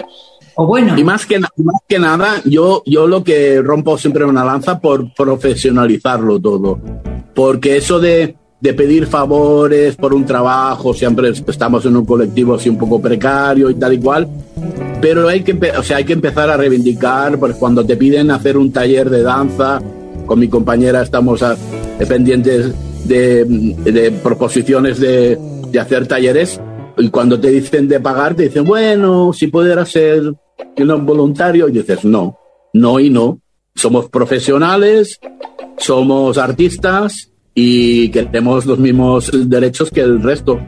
O 0.56 0.66
bueno. 0.66 0.98
Y 0.98 1.04
más 1.04 1.26
que, 1.26 1.40
más 1.40 1.82
que 1.88 2.00
nada, 2.00 2.42
yo, 2.46 2.82
yo 2.86 3.06
lo 3.06 3.24
que 3.24 3.62
rompo 3.62 3.98
siempre 3.98 4.26
una 4.26 4.44
lanza 4.44 4.80
por 4.80 5.14
profesionalizarlo 5.14 6.40
todo. 6.40 6.80
Porque 7.36 7.78
eso 7.78 8.00
de, 8.00 8.36
de 8.60 8.74
pedir 8.74 9.06
favores 9.06 9.96
por 9.96 10.14
un 10.14 10.26
trabajo, 10.26 10.94
siempre 10.94 11.30
estamos 11.30 11.86
en 11.86 11.98
un 11.98 12.06
colectivo 12.06 12.56
así 12.56 12.70
un 12.70 12.78
poco 12.78 13.02
precario 13.02 13.70
y 13.70 13.76
tal 13.76 13.94
y 13.94 14.00
cual, 14.00 14.28
pero 15.02 15.28
hay 15.28 15.42
que, 15.42 15.54
o 15.78 15.84
sea, 15.84 15.98
hay 15.98 16.06
que 16.06 16.14
empezar 16.14 16.50
a 16.50 16.58
reivindicar, 16.58 17.38
pues 17.38 17.56
cuando 17.56 17.86
te 17.86 17.98
piden 17.98 18.32
hacer 18.32 18.58
un 18.58 18.72
taller 18.72 19.10
de 19.10 19.22
danza, 19.22 19.80
con 20.26 20.40
mi 20.40 20.48
compañera 20.48 21.04
estamos 21.04 21.44
a, 21.44 21.56
pendientes 22.08 22.74
de, 23.08 23.46
de 23.46 24.12
proposiciones 24.12 25.00
de, 25.00 25.38
de, 25.72 25.80
hacer 25.80 26.08
talleres, 26.08 26.60
y 26.98 27.10
cuando 27.10 27.40
te 27.40 27.50
dicen 27.50 27.88
de 27.88 28.00
pagar, 28.00 28.36
te 28.36 28.44
dicen, 28.44 28.64
bueno, 28.64 29.32
si 29.34 29.48
pudieras 29.48 29.90
ser 29.90 30.24
un 30.78 31.06
voluntario, 31.06 31.70
y 31.70 31.72
dices, 31.72 32.04
no, 32.06 32.38
no 32.74 33.00
y 33.00 33.10
no. 33.10 33.40
Somos 33.76 34.10
profesionales, 34.10 35.20
somos 35.78 36.38
artistas 36.38 37.32
y 37.54 38.10
que 38.10 38.24
tenemos 38.24 38.66
los 38.66 38.80
mismos 38.80 39.32
derechos 39.50 39.92
que 39.92 40.02
el 40.02 40.22
resto. 40.22 40.60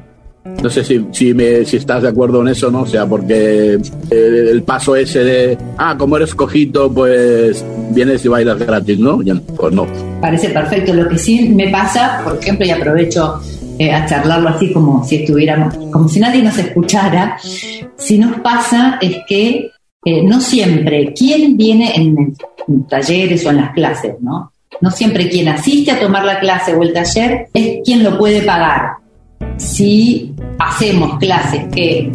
No 0.63 0.70
sé 0.70 0.84
si, 0.84 1.06
si, 1.12 1.34
me, 1.34 1.65
si 1.65 1.78
estás 1.78 2.04
de 2.04 2.10
acuerdo 2.10 2.42
en 2.42 2.50
eso, 2.50 2.72
¿no? 2.72 2.82
O 2.82 2.86
sea, 2.86 3.06
porque 3.06 3.80
el, 4.10 4.63
paso 4.63 4.96
ese 4.96 5.24
de, 5.24 5.58
ah, 5.78 5.96
como 5.98 6.18
eres 6.18 6.34
cojito, 6.34 6.92
pues 6.92 7.63
vienes 7.92 8.24
y 8.26 8.28
bailas 8.28 8.60
gratis, 8.60 9.00
¿no? 9.00 9.20
Pues 9.58 9.74
no. 9.74 9.88
Parece 10.22 10.50
perfecto. 10.50 10.94
Lo 10.94 11.08
que 11.10 11.18
sí 11.18 11.50
me 11.50 11.70
pasa, 11.70 12.22
por 12.24 12.38
ejemplo, 12.38 12.65
y 12.65 12.70
aprovecho 12.70 13.39
eh, 13.80 13.94
a 13.94 14.06
charlarlo 14.06 14.50
así 14.50 14.74
como 14.74 15.06
si 15.06 15.15
estuviéramos, 15.15 15.74
como 15.89 16.10
si 16.10 16.20
nadie 16.20 16.44
nos 16.44 16.58
escuchara, 16.58 17.38
si 17.96 18.18
nos 18.18 18.42
pasa 18.42 19.00
es 19.02 19.20
que 19.26 19.72
eh, 20.04 20.24
no 20.24 20.42
siempre 20.42 21.13
quien 21.13 21.56
viene 21.56 21.96
en, 21.96 22.36
en 22.68 22.88
talleres 22.88 23.46
o 23.46 23.52
en 23.52 23.58
las 23.58 23.72
clases, 23.72 24.15
¿no? 24.20 24.52
No 24.82 24.92
siempre 24.92 25.30
quien 25.30 25.48
asiste 25.48 25.92
a 25.92 26.00
tomar 26.00 26.26
la 26.26 26.42
clase 26.42 26.74
o 26.74 26.84
el 26.84 26.92
taller 26.92 27.48
es 27.54 27.78
quien 27.86 28.04
lo 28.04 28.18
puede 28.18 28.42
pagar. 28.42 28.98
Si 29.56 30.34
hacemos 30.60 31.18
clases 31.18 31.63
que 31.74 32.12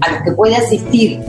a 0.00 0.10
los 0.10 0.22
que 0.22 0.32
puede 0.32 0.56
asistir 0.56 1.20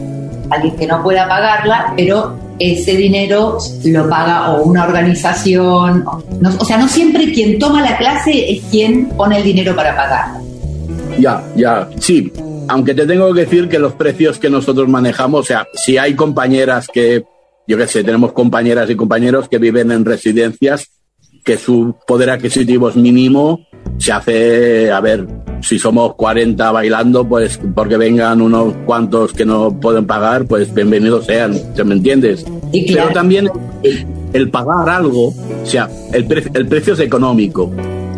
alguien 0.50 0.76
que 0.76 0.88
no 0.88 1.02
pueda 1.04 1.28
pagarla, 1.28 1.94
pero 1.96 2.38
ese 2.60 2.96
dinero 2.96 3.58
lo 3.86 4.10
paga 4.10 4.52
o 4.52 4.64
una 4.64 4.86
organización. 4.86 6.04
No, 6.40 6.50
o 6.58 6.66
sea, 6.66 6.78
no 6.78 6.88
siempre 6.88 7.32
quien 7.32 7.58
toma 7.60 7.82
la 7.82 7.98
clase 7.98 8.52
es 8.52 8.64
quien 8.70 9.10
pone 9.10 9.38
el 9.38 9.44
dinero 9.44 9.76
para 9.76 9.96
pagarla. 9.96 10.42
Ya, 11.20 11.44
ya, 11.56 11.90
sí. 12.00 12.32
Aunque 12.68 12.94
te 12.94 13.06
tengo 13.06 13.34
que 13.34 13.42
decir 13.42 13.68
que 13.68 13.80
los 13.80 13.94
precios 13.94 14.38
que 14.38 14.50
nosotros 14.50 14.88
manejamos, 14.88 15.42
o 15.42 15.44
sea, 15.44 15.68
si 15.74 15.98
hay 15.98 16.16
compañeras 16.16 16.88
que 16.92 17.24
yo 17.70 17.78
qué 17.78 17.86
sé, 17.86 18.04
tenemos 18.04 18.34
compañeras 18.34 18.90
y 18.90 18.96
compañeros 18.96 19.48
que 19.48 19.60
viven 19.60 19.92
en 19.92 20.04
residencias 20.04 20.90
que 21.46 21.56
su 21.56 21.96
poder 22.08 22.32
adquisitivo 22.32 22.90
es 22.90 22.96
mínimo, 22.96 23.68
se 23.98 24.12
hace, 24.12 24.92
a 24.92 25.00
ver, 25.02 25.28
si 25.62 25.78
somos 25.78 26.16
40 26.16 26.72
bailando, 26.72 27.28
pues 27.28 27.60
porque 27.76 27.98
vengan 27.98 28.42
unos 28.42 28.74
cuantos 28.86 29.34
que 29.34 29.46
no 29.46 29.80
pueden 29.80 30.06
pagar, 30.06 30.46
pues 30.46 30.74
bienvenidos 30.74 31.26
sean, 31.26 31.54
¿se 31.76 31.84
me 31.84 31.96
entiendes? 31.96 32.46
Sí, 32.72 32.86
claro. 32.86 33.10
Pero 33.10 33.14
también 33.14 33.50
el, 33.84 34.06
el, 34.34 34.50
pagar 34.50 34.90
algo, 34.90 35.28
o 35.28 35.66
sea, 35.66 35.90
el, 36.14 36.26
pre 36.26 36.44
el 36.54 36.68
precio 36.68 36.94
es 36.94 37.00
económico 37.00 37.72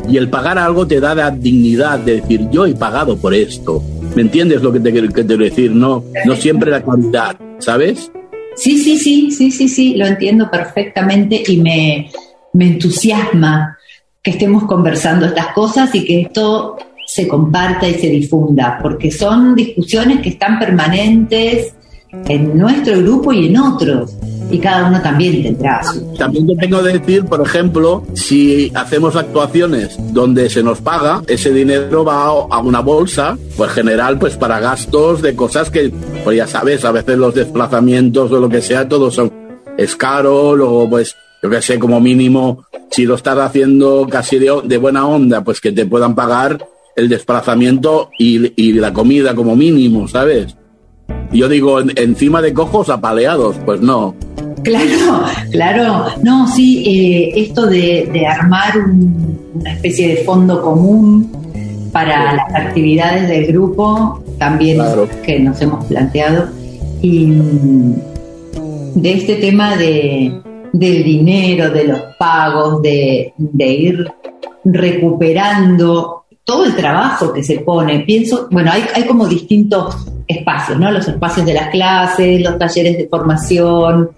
y 0.09 0.17
el 0.17 0.29
pagar 0.29 0.57
algo 0.57 0.85
te 0.85 0.99
da 0.99 1.15
la 1.15 1.31
dignidad 1.31 1.99
de 1.99 2.21
decir, 2.21 2.49
yo 2.51 2.65
he 2.65 2.73
pagado 2.73 3.17
por 3.17 3.33
esto. 3.33 3.81
¿Me 4.15 4.23
entiendes 4.23 4.61
lo 4.61 4.73
que 4.73 4.79
te 4.79 4.91
quiero 4.91 5.37
decir? 5.37 5.71
No, 5.71 6.03
no 6.25 6.35
siempre 6.35 6.69
la 6.69 6.83
calidad, 6.83 7.37
¿sabes? 7.59 8.11
Sí, 8.55 8.77
sí, 8.77 8.97
sí, 8.97 9.31
sí, 9.31 9.51
sí, 9.51 9.69
sí, 9.69 9.95
lo 9.95 10.05
entiendo 10.05 10.51
perfectamente 10.51 11.41
y 11.47 11.57
me, 11.57 12.11
me 12.53 12.67
entusiasma 12.67 13.77
que 14.23 14.31
estemos 14.31 14.65
conversando 14.65 15.25
estas 15.25 15.47
cosas 15.47 15.93
y 15.95 16.05
que 16.05 16.21
esto 16.21 16.77
se 17.07 17.27
comparta 17.27 17.87
y 17.87 17.95
se 17.95 18.07
difunda, 18.07 18.77
porque 18.81 19.09
son 19.09 19.55
discusiones 19.55 20.21
que 20.21 20.29
están 20.29 20.59
permanentes 20.59 21.73
en 22.27 22.57
nuestro 22.57 22.99
grupo 22.99 23.33
y 23.33 23.47
en 23.47 23.57
otros, 23.57 24.15
y 24.51 24.59
cada 24.59 24.89
uno 24.89 25.01
también 25.01 25.41
tendrá. 25.41 25.81
También 26.19 26.45
te 26.45 26.55
tengo 26.55 26.83
que 26.83 26.99
decir, 26.99 27.25
por 27.25 27.41
ejemplo, 27.41 28.03
si 28.13 28.71
hacemos 28.75 29.15
actuaciones 29.15 29.97
donde 30.13 30.49
se 30.49 30.61
nos 30.61 30.81
paga, 30.81 31.23
ese 31.27 31.51
dinero 31.51 32.05
va 32.05 32.25
a 32.25 32.59
una 32.59 32.81
bolsa, 32.81 33.37
pues 33.57 33.71
general, 33.71 34.19
pues 34.19 34.37
para 34.37 34.59
gastos 34.59 35.23
de 35.23 35.35
cosas 35.35 35.71
que, 35.71 35.91
pues 36.23 36.37
ya 36.37 36.45
sabes, 36.45 36.85
a 36.85 36.91
veces 36.91 37.17
los 37.17 37.33
desplazamientos 37.33 38.31
o 38.31 38.39
lo 38.39 38.49
que 38.49 38.61
sea, 38.61 38.87
todo 38.87 39.09
son, 39.09 39.31
es 39.77 39.95
caro, 39.95 40.55
luego 40.55 40.87
pues 40.89 41.15
yo 41.41 41.49
qué 41.49 41.61
sé, 41.61 41.79
como 41.79 41.99
mínimo, 41.99 42.65
si 42.89 43.05
lo 43.05 43.15
estás 43.15 43.37
haciendo 43.37 44.07
casi 44.09 44.37
de, 44.37 44.61
de, 44.63 44.77
buena 44.77 45.07
onda, 45.07 45.43
pues 45.43 45.59
que 45.59 45.71
te 45.71 45.85
puedan 45.85 46.13
pagar 46.13 46.67
el 46.95 47.09
desplazamiento 47.09 48.09
y, 48.19 48.53
y 48.61 48.73
la 48.73 48.93
comida 48.93 49.33
como 49.33 49.55
mínimo, 49.55 50.07
¿sabes? 50.07 50.55
Yo 51.31 51.47
digo, 51.47 51.79
en, 51.79 51.91
encima 51.95 52.41
de 52.41 52.53
cojos 52.53 52.89
apaleados, 52.89 53.55
pues 53.65 53.81
no. 53.81 54.15
Claro, 54.63 55.23
claro. 55.51 56.05
No, 56.21 56.47
sí, 56.47 56.83
eh, 56.85 57.41
esto 57.41 57.65
de, 57.65 58.09
de 58.11 58.27
armar 58.27 58.77
un, 58.77 59.39
una 59.53 59.73
especie 59.73 60.09
de 60.09 60.23
fondo 60.23 60.61
común 60.61 61.31
para 61.91 62.31
sí. 62.31 62.37
las 62.37 62.65
actividades 62.65 63.29
del 63.29 63.47
grupo, 63.47 64.23
también 64.37 64.77
claro. 64.77 65.07
que 65.23 65.39
nos 65.39 65.59
hemos 65.61 65.85
planteado. 65.85 66.49
Y 67.01 67.33
de 68.95 69.13
este 69.13 69.35
tema 69.35 69.77
de, 69.77 70.39
del 70.73 71.03
dinero, 71.03 71.69
de 71.69 71.83
los 71.85 71.99
pagos, 72.17 72.81
de, 72.81 73.33
de, 73.37 73.67
ir 73.67 74.11
recuperando 74.63 76.25
todo 76.43 76.65
el 76.65 76.75
trabajo 76.75 77.33
que 77.33 77.43
se 77.43 77.59
pone. 77.59 78.01
Pienso, 78.01 78.47
bueno, 78.51 78.71
hay, 78.71 78.85
hay 78.93 79.03
como 79.05 79.27
distintos 79.27 79.95
espacios, 80.27 80.79
¿no? 80.79 80.91
Los 80.91 81.07
espacios 81.07 81.45
de 81.45 81.53
las 81.53 81.69
clases, 81.69 82.41
los 82.41 82.57
talleres 82.57 82.97
de 82.97 83.07
formación, 83.07 84.11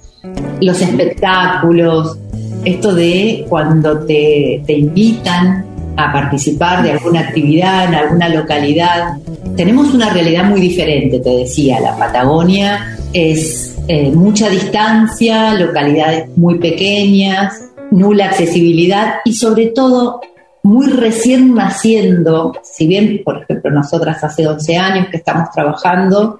los 0.61 0.81
espectáculos, 0.81 2.17
esto 2.63 2.93
de 2.93 3.45
cuando 3.49 3.99
te, 3.99 4.63
te 4.65 4.73
invitan 4.73 5.65
a 5.95 6.11
participar 6.11 6.83
de 6.83 6.91
alguna 6.91 7.21
actividad 7.21 7.85
en 7.85 7.95
alguna 7.95 8.29
localidad. 8.29 9.17
Tenemos 9.55 9.93
una 9.93 10.09
realidad 10.09 10.45
muy 10.45 10.61
diferente, 10.61 11.19
te 11.19 11.29
decía, 11.29 11.79
la 11.79 11.97
Patagonia 11.97 12.97
es 13.11 13.72
eh, 13.87 14.11
mucha 14.11 14.49
distancia, 14.49 15.53
localidades 15.55 16.29
muy 16.37 16.57
pequeñas, 16.59 17.71
nula 17.91 18.25
accesibilidad 18.25 19.15
y 19.25 19.33
sobre 19.33 19.67
todo 19.67 20.21
muy 20.63 20.87
recién 20.87 21.53
naciendo, 21.53 22.53
si 22.63 22.87
bien, 22.87 23.21
por 23.25 23.43
ejemplo, 23.43 23.69
nosotras 23.71 24.23
hace 24.23 24.47
11 24.47 24.77
años 24.77 25.07
que 25.11 25.17
estamos 25.17 25.49
trabajando, 25.51 26.37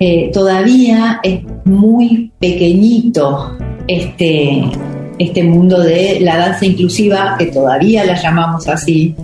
eh, 0.00 0.30
todavía 0.32 1.20
es 1.22 1.40
muy 1.64 2.32
pequeñito 2.38 3.58
este, 3.86 4.62
este 5.18 5.42
mundo 5.42 5.80
de 5.80 6.20
la 6.20 6.38
danza 6.38 6.64
inclusiva, 6.64 7.36
que 7.38 7.46
todavía 7.46 8.04
la 8.04 8.14
llamamos 8.14 8.66
así. 8.68 9.14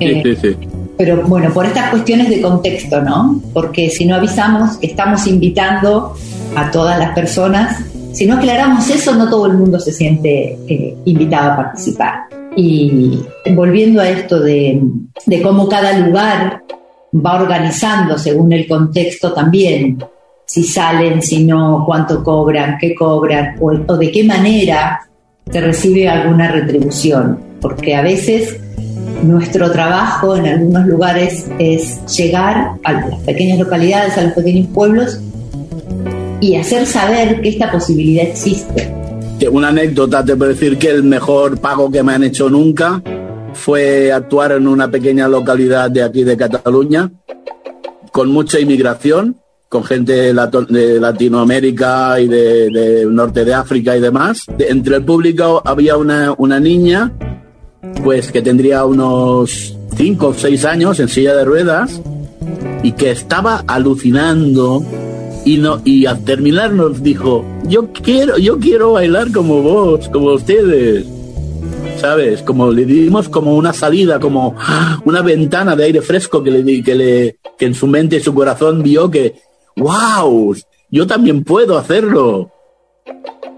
Eh, 0.00 0.22
sí, 0.24 0.34
sí, 0.34 0.48
sí. 0.60 0.68
Pero 0.98 1.22
bueno, 1.26 1.52
por 1.52 1.66
estas 1.66 1.90
cuestiones 1.90 2.30
de 2.30 2.40
contexto, 2.40 3.02
¿no? 3.02 3.40
Porque 3.52 3.90
si 3.90 4.06
no 4.06 4.16
avisamos 4.16 4.78
que 4.78 4.86
estamos 4.86 5.26
invitando 5.26 6.14
a 6.56 6.70
todas 6.70 6.98
las 6.98 7.10
personas, 7.10 7.84
si 8.12 8.26
no 8.26 8.36
aclaramos 8.36 8.88
eso, 8.88 9.14
no 9.14 9.28
todo 9.28 9.46
el 9.46 9.52
mundo 9.52 9.78
se 9.78 9.92
siente 9.92 10.58
eh, 10.66 10.96
invitado 11.04 11.52
a 11.52 11.56
participar. 11.56 12.14
Y 12.56 13.20
volviendo 13.54 14.00
a 14.00 14.08
esto 14.08 14.40
de, 14.40 14.80
de 15.26 15.42
cómo 15.42 15.68
cada 15.68 15.98
lugar 15.98 16.62
va 17.14 17.34
organizando 17.34 18.18
según 18.18 18.52
el 18.54 18.66
contexto 18.66 19.34
también, 19.34 19.98
si 20.46 20.64
salen, 20.64 21.20
si 21.20 21.44
no, 21.44 21.84
cuánto 21.84 22.24
cobran, 22.24 22.78
qué 22.80 22.94
cobran, 22.94 23.56
o, 23.60 23.72
o 23.86 23.96
de 23.98 24.10
qué 24.10 24.24
manera 24.24 25.06
se 25.50 25.60
recibe 25.60 26.08
alguna 26.08 26.50
retribución, 26.50 27.38
porque 27.60 27.94
a 27.94 28.00
veces 28.00 28.58
nuestro 29.22 29.70
trabajo 29.70 30.36
en 30.36 30.46
algunos 30.46 30.86
lugares 30.86 31.50
es 31.58 32.00
llegar 32.16 32.72
a 32.82 32.92
las 32.92 33.20
pequeñas 33.20 33.58
localidades, 33.58 34.16
a 34.16 34.22
los 34.22 34.32
pequeños 34.32 34.68
pueblos 34.68 35.20
y 36.40 36.56
hacer 36.56 36.86
saber 36.86 37.40
que 37.40 37.50
esta 37.50 37.70
posibilidad 37.70 38.24
existe. 38.24 38.92
Una 39.50 39.68
anécdota 39.68 40.24
te 40.24 40.34
puedo 40.36 40.52
decir 40.52 40.78
que 40.78 40.90
el 40.90 41.04
mejor 41.04 41.58
pago 41.60 41.90
que 41.90 42.02
me 42.02 42.14
han 42.14 42.24
hecho 42.24 42.48
nunca 42.48 43.02
fue 43.52 44.12
actuar 44.12 44.52
en 44.52 44.66
una 44.66 44.90
pequeña 44.90 45.28
localidad 45.28 45.90
de 45.90 46.02
aquí 46.02 46.24
de 46.24 46.36
Cataluña 46.36 47.10
con 48.12 48.30
mucha 48.30 48.58
inmigración, 48.58 49.36
con 49.68 49.84
gente 49.84 50.12
de 50.12 51.00
Latinoamérica 51.00 52.18
y 52.18 52.28
de, 52.28 53.06
norte 53.10 53.44
de 53.44 53.52
África 53.52 53.96
y 53.96 54.00
demás. 54.00 54.44
De, 54.56 54.68
entre 54.68 54.96
el 54.96 55.04
público 55.04 55.60
había 55.64 55.96
una, 55.96 56.34
una 56.38 56.58
niña 56.58 57.12
pues 58.02 58.32
que 58.32 58.42
tendría 58.42 58.84
unos 58.84 59.76
5 59.96 60.26
o 60.26 60.34
6 60.34 60.64
años 60.64 60.98
en 61.00 61.08
silla 61.08 61.34
de 61.34 61.44
ruedas 61.44 62.00
y 62.82 62.92
que 62.92 63.10
estaba 63.10 63.64
alucinando 63.66 64.82
y 65.46 65.56
no 65.56 65.80
y 65.84 66.04
al 66.04 66.22
terminar 66.24 66.72
nos 66.72 67.02
dijo 67.02 67.42
yo 67.66 67.90
quiero 67.92 68.36
yo 68.36 68.58
quiero 68.58 68.92
bailar 68.92 69.32
como 69.32 69.62
vos 69.62 70.08
como 70.10 70.34
ustedes 70.34 71.06
sabes 71.98 72.42
como 72.42 72.70
le 72.70 72.84
dimos 72.84 73.30
como 73.30 73.56
una 73.56 73.72
salida 73.72 74.20
como 74.20 74.54
una 75.06 75.22
ventana 75.22 75.74
de 75.74 75.84
aire 75.84 76.02
fresco 76.02 76.42
que 76.42 76.50
le 76.50 76.82
que 76.82 76.94
le 76.94 77.38
que 77.56 77.64
en 77.64 77.74
su 77.74 77.86
mente 77.86 78.16
y 78.16 78.20
su 78.20 78.34
corazón 78.34 78.82
vio 78.82 79.10
que 79.10 79.36
wow 79.76 80.54
yo 80.90 81.06
también 81.06 81.42
puedo 81.44 81.76
hacerlo. 81.76 82.50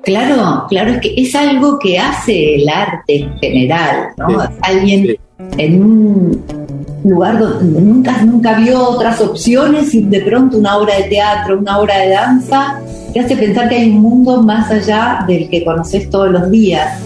Claro, 0.02 0.64
claro, 0.68 0.92
es 0.92 1.00
que 1.00 1.14
es 1.16 1.34
algo 1.34 1.78
que 1.78 1.98
hace 1.98 2.54
el 2.54 2.68
arte 2.68 3.20
en 3.20 3.38
general, 3.38 4.08
¿no? 4.16 4.42
Alguien 4.62 5.16
en 5.58 5.82
un 5.82 6.67
lugar 7.04 7.38
donde 7.38 7.80
nunca, 7.80 8.22
nunca 8.22 8.58
vio 8.58 8.88
otras 8.88 9.20
opciones 9.20 9.94
y 9.94 10.02
de 10.04 10.20
pronto 10.20 10.58
una 10.58 10.76
obra 10.76 10.96
de 10.96 11.04
teatro, 11.04 11.58
una 11.58 11.78
obra 11.78 11.98
de 11.98 12.10
danza, 12.10 12.80
te 13.12 13.20
hace 13.20 13.36
pensar 13.36 13.68
que 13.68 13.76
hay 13.76 13.90
un 13.90 14.00
mundo 14.00 14.42
más 14.42 14.70
allá 14.70 15.24
del 15.26 15.48
que 15.48 15.64
conoces 15.64 16.10
todos 16.10 16.30
los 16.30 16.50
días. 16.50 17.00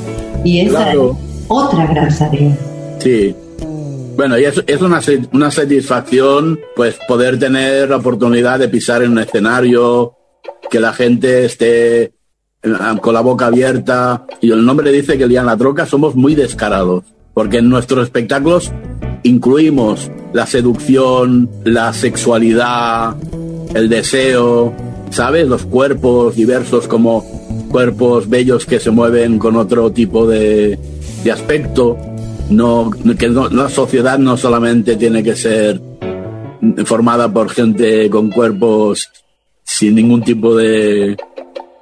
Y 0.45 0.61
esa 0.61 0.93
es 0.93 0.99
otra 1.49 1.87
gran 1.87 2.17
tarea. 2.17 2.57
Sí. 2.99 3.35
Bueno, 4.17 4.39
y 4.39 4.45
es, 4.45 4.63
es 4.67 4.81
una, 4.83 5.01
una 5.33 5.51
satisfacción 5.51 6.59
pues 6.77 6.99
poder 7.09 7.39
tener 7.39 7.89
la 7.89 7.97
oportunidad 7.97 8.59
de 8.59 8.69
pisar 8.69 9.03
en 9.03 9.13
un 9.13 9.19
escenario, 9.19 10.15
que 10.71 10.81
la 10.81 10.93
gente 10.93 11.45
esté 11.45 12.13
con 13.01 13.15
la 13.15 13.21
boca 13.21 13.47
abierta. 13.47 14.27
Y 14.41 14.51
el 14.51 14.65
nombre 14.65 14.91
dice 14.93 15.17
que 15.19 15.27
Lian 15.27 15.47
La 15.47 15.57
Troca 15.57 15.87
somos 15.87 16.15
muy 16.15 16.35
descarados, 16.35 17.05
porque 17.35 17.59
en 17.59 17.69
nuestros 17.69 18.05
espectáculos 18.05 18.73
incluimos 19.23 20.11
la 20.33 20.47
seducción, 20.47 21.51
la 21.65 21.93
sexualidad, 21.93 23.17
el 23.75 23.89
deseo, 23.89 24.75
¿sabes? 25.11 25.47
Los 25.47 25.65
cuerpos 25.65 26.37
diversos 26.37 26.89
como 26.89 27.25
cuerpos 27.71 28.29
bellos 28.29 28.67
que 28.67 28.81
se 28.81 28.91
mueven 28.91 29.39
con 29.39 29.57
otro 29.57 29.93
tipo 29.93 30.27
de, 30.27 30.79
de 31.25 31.33
aspecto. 31.33 31.97
No, 32.51 32.91
que 33.19 33.29
no, 33.29 33.49
la 33.49 33.69
sociedad 33.69 34.19
no 34.19 34.37
solamente 34.37 34.97
tiene 34.97 35.23
que 35.23 35.35
ser 35.35 35.81
formada 36.85 37.33
por 37.33 37.49
gente 37.51 38.11
con 38.11 38.31
cuerpos 38.31 39.09
sin 39.65 39.95
ningún 39.95 40.23
tipo 40.23 40.55
de, 40.55 41.17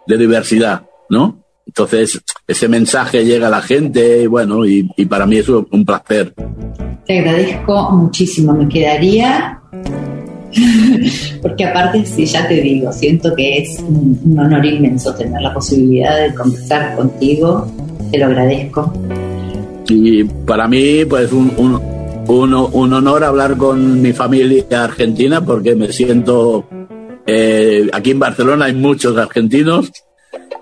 de 0.06 0.16
diversidad, 0.18 0.82
¿no? 1.08 1.44
Entonces, 1.66 2.20
ese 2.46 2.68
mensaje 2.68 3.24
llega 3.24 3.46
a 3.46 3.50
la 3.50 3.62
gente 3.62 4.22
y 4.22 4.26
bueno, 4.26 4.66
y, 4.66 4.82
para 5.06 5.26
mí 5.26 5.38
es 5.38 5.48
un 5.48 5.84
placer. 5.84 6.34
Te 7.10 7.18
agradezco 7.18 7.90
muchísimo, 7.90 8.52
me 8.52 8.68
quedaría, 8.68 9.60
porque 11.42 11.64
aparte, 11.64 12.06
si 12.06 12.24
ya 12.24 12.46
te 12.46 12.60
digo, 12.60 12.92
siento 12.92 13.34
que 13.34 13.58
es 13.58 13.80
un, 13.80 14.38
honor 14.38 14.64
inmenso 14.64 15.12
tener 15.16 15.42
la 15.42 15.52
posibilidad 15.52 16.20
de 16.20 16.32
conversar 16.32 16.94
contigo, 16.94 17.66
te 18.12 18.18
lo 18.18 18.26
agradezco. 18.26 18.92
Y 19.88 20.22
para 20.22 20.68
mí, 20.68 21.04
pues 21.04 21.32
un, 21.32 21.52
un, 22.28 22.54
un 22.54 22.92
honor 22.92 23.24
hablar 23.24 23.56
con 23.56 24.00
mi 24.00 24.12
familia 24.12 24.84
argentina 24.84 25.44
porque 25.44 25.74
me 25.74 25.92
siento 25.92 26.64
eh, 27.26 27.90
aquí 27.92 28.12
en 28.12 28.20
Barcelona 28.20 28.66
hay 28.66 28.74
muchos 28.74 29.18
argentinos 29.18 29.90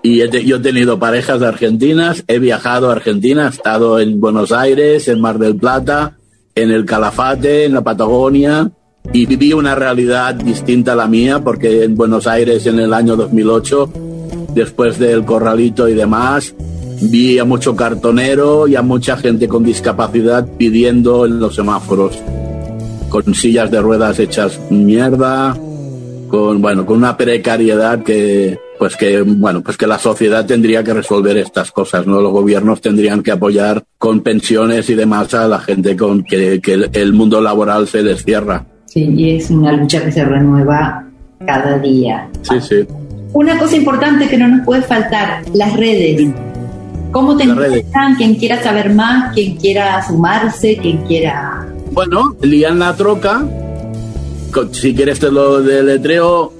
y 0.01 0.17
yo 0.17 0.55
he 0.55 0.59
tenido 0.59 0.97
parejas 0.97 1.43
argentinas, 1.43 2.23
he 2.27 2.39
viajado 2.39 2.89
a 2.89 2.93
Argentina, 2.93 3.45
he 3.45 3.49
estado 3.49 3.99
en 3.99 4.19
Buenos 4.19 4.51
Aires, 4.51 5.07
en 5.09 5.21
Mar 5.21 5.37
del 5.37 5.55
Plata, 5.55 6.15
en 6.55 6.71
el 6.71 6.85
Calafate, 6.85 7.65
en 7.65 7.73
la 7.73 7.81
Patagonia 7.81 8.71
y 9.13 9.25
viví 9.25 9.53
una 9.53 9.75
realidad 9.75 10.35
distinta 10.35 10.93
a 10.93 10.95
la 10.95 11.07
mía 11.07 11.39
porque 11.43 11.83
en 11.83 11.95
Buenos 11.95 12.27
Aires 12.27 12.65
en 12.65 12.79
el 12.79 12.93
año 12.93 13.15
2008, 13.15 13.91
después 14.53 14.99
del 14.99 15.25
corralito 15.25 15.87
y 15.87 15.93
demás, 15.93 16.53
vi 17.01 17.39
a 17.39 17.45
mucho 17.45 17.75
cartonero 17.75 18.67
y 18.67 18.75
a 18.75 18.81
mucha 18.81 19.17
gente 19.17 19.47
con 19.47 19.63
discapacidad 19.63 20.47
pidiendo 20.57 21.25
en 21.25 21.39
los 21.39 21.55
semáforos, 21.55 22.19
con 23.09 23.33
sillas 23.33 23.71
de 23.71 23.81
ruedas 23.81 24.19
hechas 24.19 24.59
mierda, 24.69 25.57
con 26.27 26.61
bueno 26.61 26.85
con 26.85 26.97
una 26.97 27.17
precariedad 27.17 28.03
que 28.03 28.59
pues 28.79 28.95
que 28.95 29.21
bueno 29.21 29.61
pues 29.61 29.77
que 29.77 29.85
la 29.85 29.99
sociedad 29.99 30.45
tendría 30.45 30.83
que 30.83 30.93
resolver 30.93 31.37
estas 31.37 31.71
cosas 31.71 32.07
no 32.07 32.21
los 32.21 32.31
gobiernos 32.31 32.81
tendrían 32.81 33.21
que 33.21 33.31
apoyar 33.31 33.83
con 33.97 34.21
pensiones 34.21 34.89
y 34.89 34.95
demás 34.95 35.33
a 35.33 35.47
la 35.47 35.59
gente 35.59 35.95
con 35.95 36.23
que, 36.23 36.61
el 36.93 37.13
mundo 37.13 37.41
laboral 37.41 37.87
se 37.87 38.01
descierra 38.01 38.65
sí 38.85 39.13
y 39.15 39.35
es 39.35 39.51
una 39.51 39.73
lucha 39.73 40.03
que 40.03 40.11
se 40.11 40.25
renueva 40.25 41.05
cada 41.45 41.77
día. 41.77 42.27
Sí 42.41 42.55
sí. 42.59 42.87
Una 43.31 43.57
cosa 43.57 43.77
importante 43.77 44.27
que 44.27 44.37
no 44.37 44.47
nos 44.47 44.65
puede 44.65 44.81
faltar 44.81 45.43
las 45.53 45.77
redes. 45.77 46.29
Cómo 47.11 47.37
te 47.37 47.43
encuentran 47.43 48.15
quien 48.15 48.35
quiera 48.35 48.61
saber 48.61 48.93
más 48.93 49.33
quien 49.33 49.55
quiera 49.55 50.05
sumarse 50.05 50.77
quien 50.77 50.97
quiera 51.05 51.65
bueno 51.91 52.35
Lian 52.41 52.77
la 52.77 52.95
troca 52.95 53.43
si 54.71 54.95
quieres 54.95 55.19
te 55.19 55.31
lo 55.31 55.61
deletreo, 55.61 56.53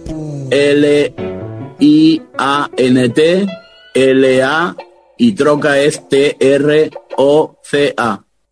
L-I-A-N-T, 1.80 3.48
L-A 3.94 4.76
y 5.18 5.32
troca 5.34 5.80
es 5.80 6.08
T-R-O-C-A. 6.10 6.94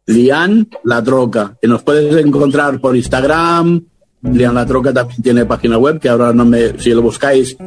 Lian 0.08 0.70
La 0.86 1.04
Troca. 1.04 1.58
Que 1.62 1.68
nos 1.68 1.84
puedes 1.84 2.16
encontrar 2.26 2.80
por 2.80 2.96
Instagram. 2.96 3.84
Lian 4.22 4.56
La 4.56 4.66
Troca 4.66 4.94
también 4.94 5.22
tiene 5.22 5.46
página 5.46 5.78
web, 5.78 6.00
que 6.00 6.08
ahora 6.10 6.32
no 6.34 6.46
me, 6.46 6.80
si 6.80 6.92
lo 6.92 7.02
buscáis 7.02 7.58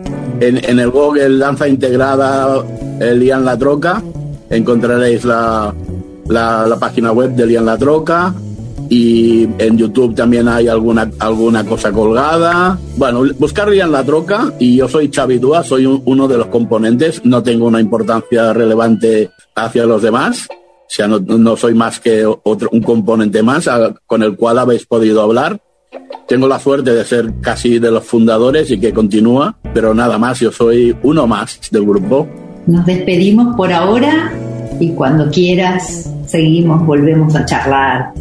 en, 0.40 0.79
el 0.79 0.90
Google 0.90 1.38
Danza 1.38 1.68
Integrada 1.68 2.64
eh, 2.99 3.14
Lian 3.14 3.44
La 3.44 3.57
Troca, 3.59 4.03
encontraréis 4.49 5.25
la, 5.25 5.75
la, 6.29 6.66
la 6.66 6.79
página 6.79 7.12
web 7.12 7.33
de 7.33 7.46
Lian 7.46 7.66
La 7.66 7.79
Troca 7.79 8.35
y 8.90 9.48
en 9.59 9.79
YouTube 9.79 10.16
también 10.16 10.48
hay 10.48 10.66
alguna, 10.66 11.09
alguna 11.20 11.64
cosa 11.64 11.92
colgada. 11.92 12.76
Bueno, 12.96 13.22
buscarle 13.38 13.81
en 13.81 13.92
la 13.92 14.03
troca 14.03 14.53
y 14.59 14.76
yo 14.76 14.88
soy 14.88 15.09
Xavi 15.11 15.38
Dúa, 15.38 15.62
soy 15.62 15.87
uno 15.87 16.26
de 16.26 16.37
los 16.37 16.48
componentes, 16.48 17.24
no 17.24 17.40
tengo 17.40 17.68
una 17.68 17.81
importancia 17.81 18.53
relevante 18.53 19.31
hacia 19.55 19.87
los 19.87 20.03
demás, 20.03 20.48
o 20.50 20.57
sea, 20.88 21.07
no, 21.07 21.57
soy 21.57 21.72
más 21.72 22.00
que 22.00 22.26
otro, 22.26 22.68
un 22.72 22.83
componente 22.83 23.44
más 23.44 23.70
con 24.07 24.24
el 24.24 24.35
cual 24.35 24.59
habéis 24.59 24.85
podido 24.87 25.22
hablar. 25.22 25.61
Tengo 26.26 26.48
la 26.48 26.59
suerte 26.59 26.92
de 26.92 27.05
ser 27.05 27.33
casi 27.40 27.79
de 27.79 27.92
los 27.92 28.05
fundadores 28.05 28.72
y 28.72 28.81
que 28.81 28.92
continúa, 28.92 29.57
pero 29.72 29.94
nada 29.94 30.18
más, 30.18 30.40
yo 30.40 30.50
soy 30.50 30.96
uno 31.05 31.29
más 31.29 31.61
del 31.70 31.85
grupo. 31.85 32.26
Nos 32.66 32.85
despedimos 32.87 33.55
por 33.57 33.72
ahora 33.72 34.33
y 34.81 34.90
cuando 34.90 35.31
quieras 35.31 36.12
seguimos, 36.26 36.85
volvemos 36.85 37.37
a 37.37 37.44
charlar 37.44 38.12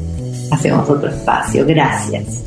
hacemos 0.51 0.89
otro 0.89 1.09
espacio. 1.09 1.65
Gracias. 1.65 2.43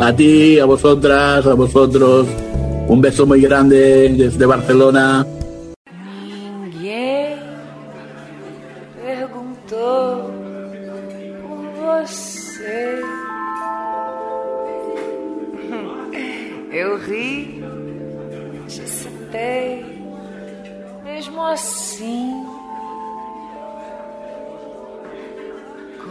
A 0.00 0.14
ti, 0.14 0.58
a 0.58 0.64
vosotras, 0.64 1.46
a 1.46 1.54
vosotros. 1.54 2.26
Un 2.88 3.00
beso 3.00 3.26
muy 3.26 3.40
grande 3.40 4.08
desde 4.10 4.46
Barcelona. 4.46 5.26
Ninguém 6.64 7.36
perguntou 9.04 10.30
por 11.42 11.62
você. 11.84 13.00
Eu 16.72 16.98
ri, 16.98 17.62
te 18.68 18.86
citei, 18.86 19.84
mesmo 21.04 21.44
assim. 21.46 22.50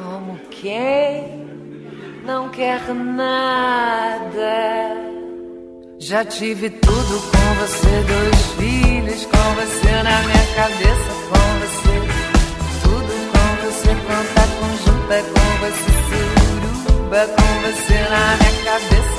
como 0.04 0.38
quem 0.50 0.99
quer 2.60 2.94
nada. 2.94 4.58
Já 5.98 6.26
tive 6.26 6.70
tudo 6.70 7.16
com 7.32 7.48
você, 7.60 7.94
dois 8.12 8.42
filhos 8.58 9.26
com 9.26 9.48
você 9.60 9.92
na 10.04 10.18
minha 10.28 10.46
cabeça, 10.60 11.12
com 11.30 11.46
você. 11.62 11.96
Tudo 12.84 13.14
com 13.32 13.48
você, 13.64 13.92
conta 14.08 14.44
conjunta 14.60 15.18
com 15.34 15.50
você, 15.64 15.92
suruba 16.10 17.22
com 17.38 17.52
você 17.64 17.98
na 18.14 18.24
minha 18.40 18.56
cabeça, 18.66 19.19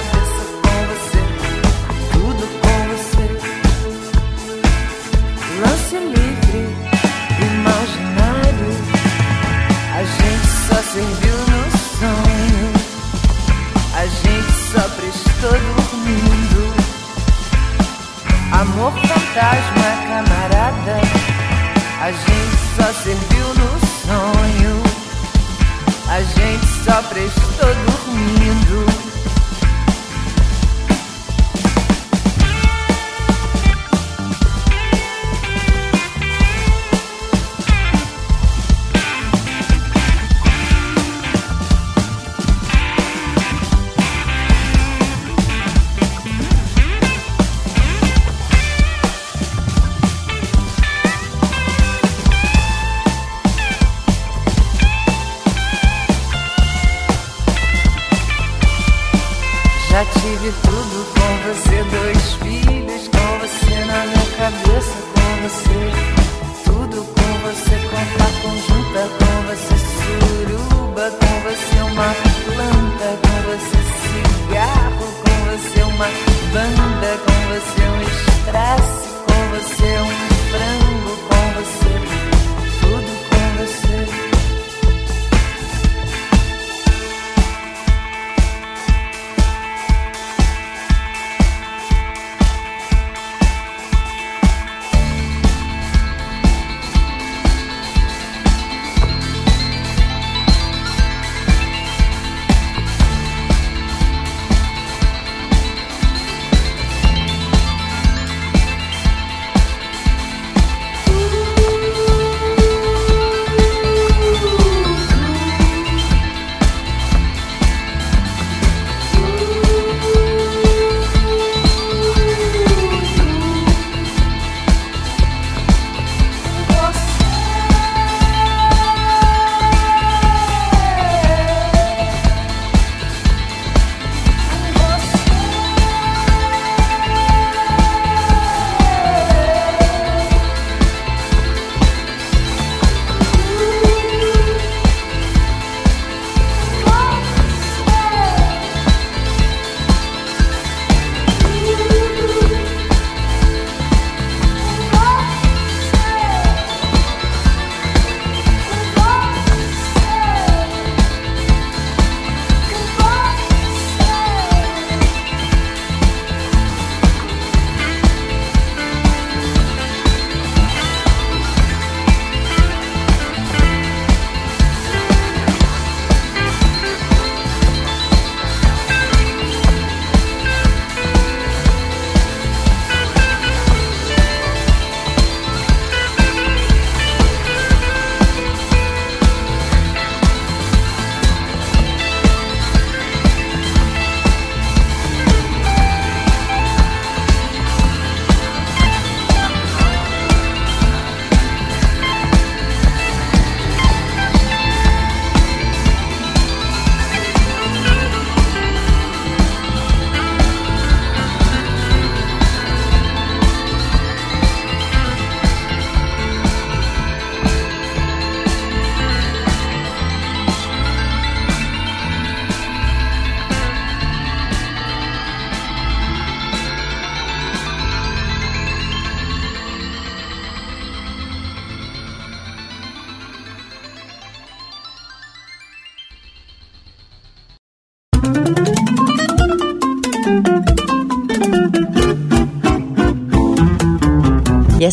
have 0.00 0.12
this 0.12 0.27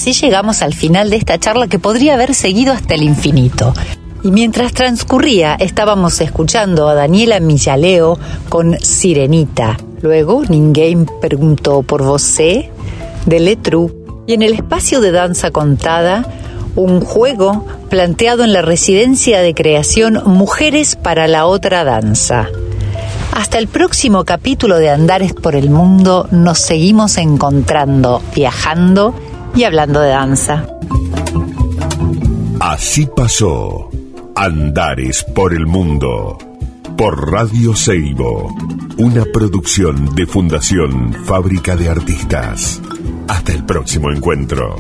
así 0.06 0.14
llegamos 0.24 0.62
al 0.62 0.76
final 0.76 1.10
de 1.10 1.16
esta 1.16 1.40
charla 1.40 1.68
que 1.68 1.80
podría 1.80 2.14
haber 2.14 2.36
seguido 2.36 2.74
hasta 2.74 2.94
el 2.94 3.02
infinito. 3.02 3.74
Y 4.22 4.30
mientras 4.30 4.72
transcurría, 4.72 5.56
estábamos 5.56 6.22
escuchando 6.22 6.88
a 6.88 6.94
Daniela 6.94 7.40
Millaleo 7.40 8.20
con 8.48 8.78
Sirenita. 8.80 9.78
Luego, 10.04 10.44
Ninguém 10.44 11.08
preguntó 11.20 11.82
por 11.82 12.04
vosé, 12.04 12.70
de 13.26 13.40
Letru. 13.40 14.06
Y 14.28 14.34
en 14.34 14.44
el 14.44 14.54
espacio 14.54 15.02
de 15.02 15.12
danza 15.12 15.50
contada, 15.50 16.24
un 16.76 17.02
juego 17.02 17.66
planteado 17.90 18.44
en 18.44 18.54
la 18.54 18.62
residencia 18.62 19.42
de 19.42 19.56
creación 19.56 20.22
Mujeres 20.28 20.96
para 20.96 21.28
la 21.28 21.48
otra 21.48 21.84
danza. 21.84 22.48
Hasta 23.32 23.58
el 23.58 23.68
próximo 23.68 24.24
capítulo 24.24 24.78
de 24.78 24.92
Andares 24.92 25.34
por 25.34 25.56
el 25.56 25.72
Mundo 25.72 26.28
nos 26.30 26.60
seguimos 26.60 27.18
encontrando, 27.18 28.22
viajando 28.36 29.16
y 29.56 29.64
hablando 29.64 30.02
de 30.02 30.10
danza. 30.10 30.66
Así 32.60 33.08
pasó 33.16 33.90
Andares 34.36 35.24
por 35.34 35.54
el 35.54 35.66
Mundo 35.66 36.38
por 36.98 37.30
Radio 37.32 37.76
Seibo, 37.76 38.56
una 38.98 39.26
producción 39.26 40.16
de 40.16 40.26
Fundación 40.26 41.14
Fábrica 41.26 41.76
de 41.76 41.90
Artistas. 41.90 42.82
Hasta 43.28 43.52
el 43.52 43.66
próximo 43.66 44.12
encuentro. 44.12 44.78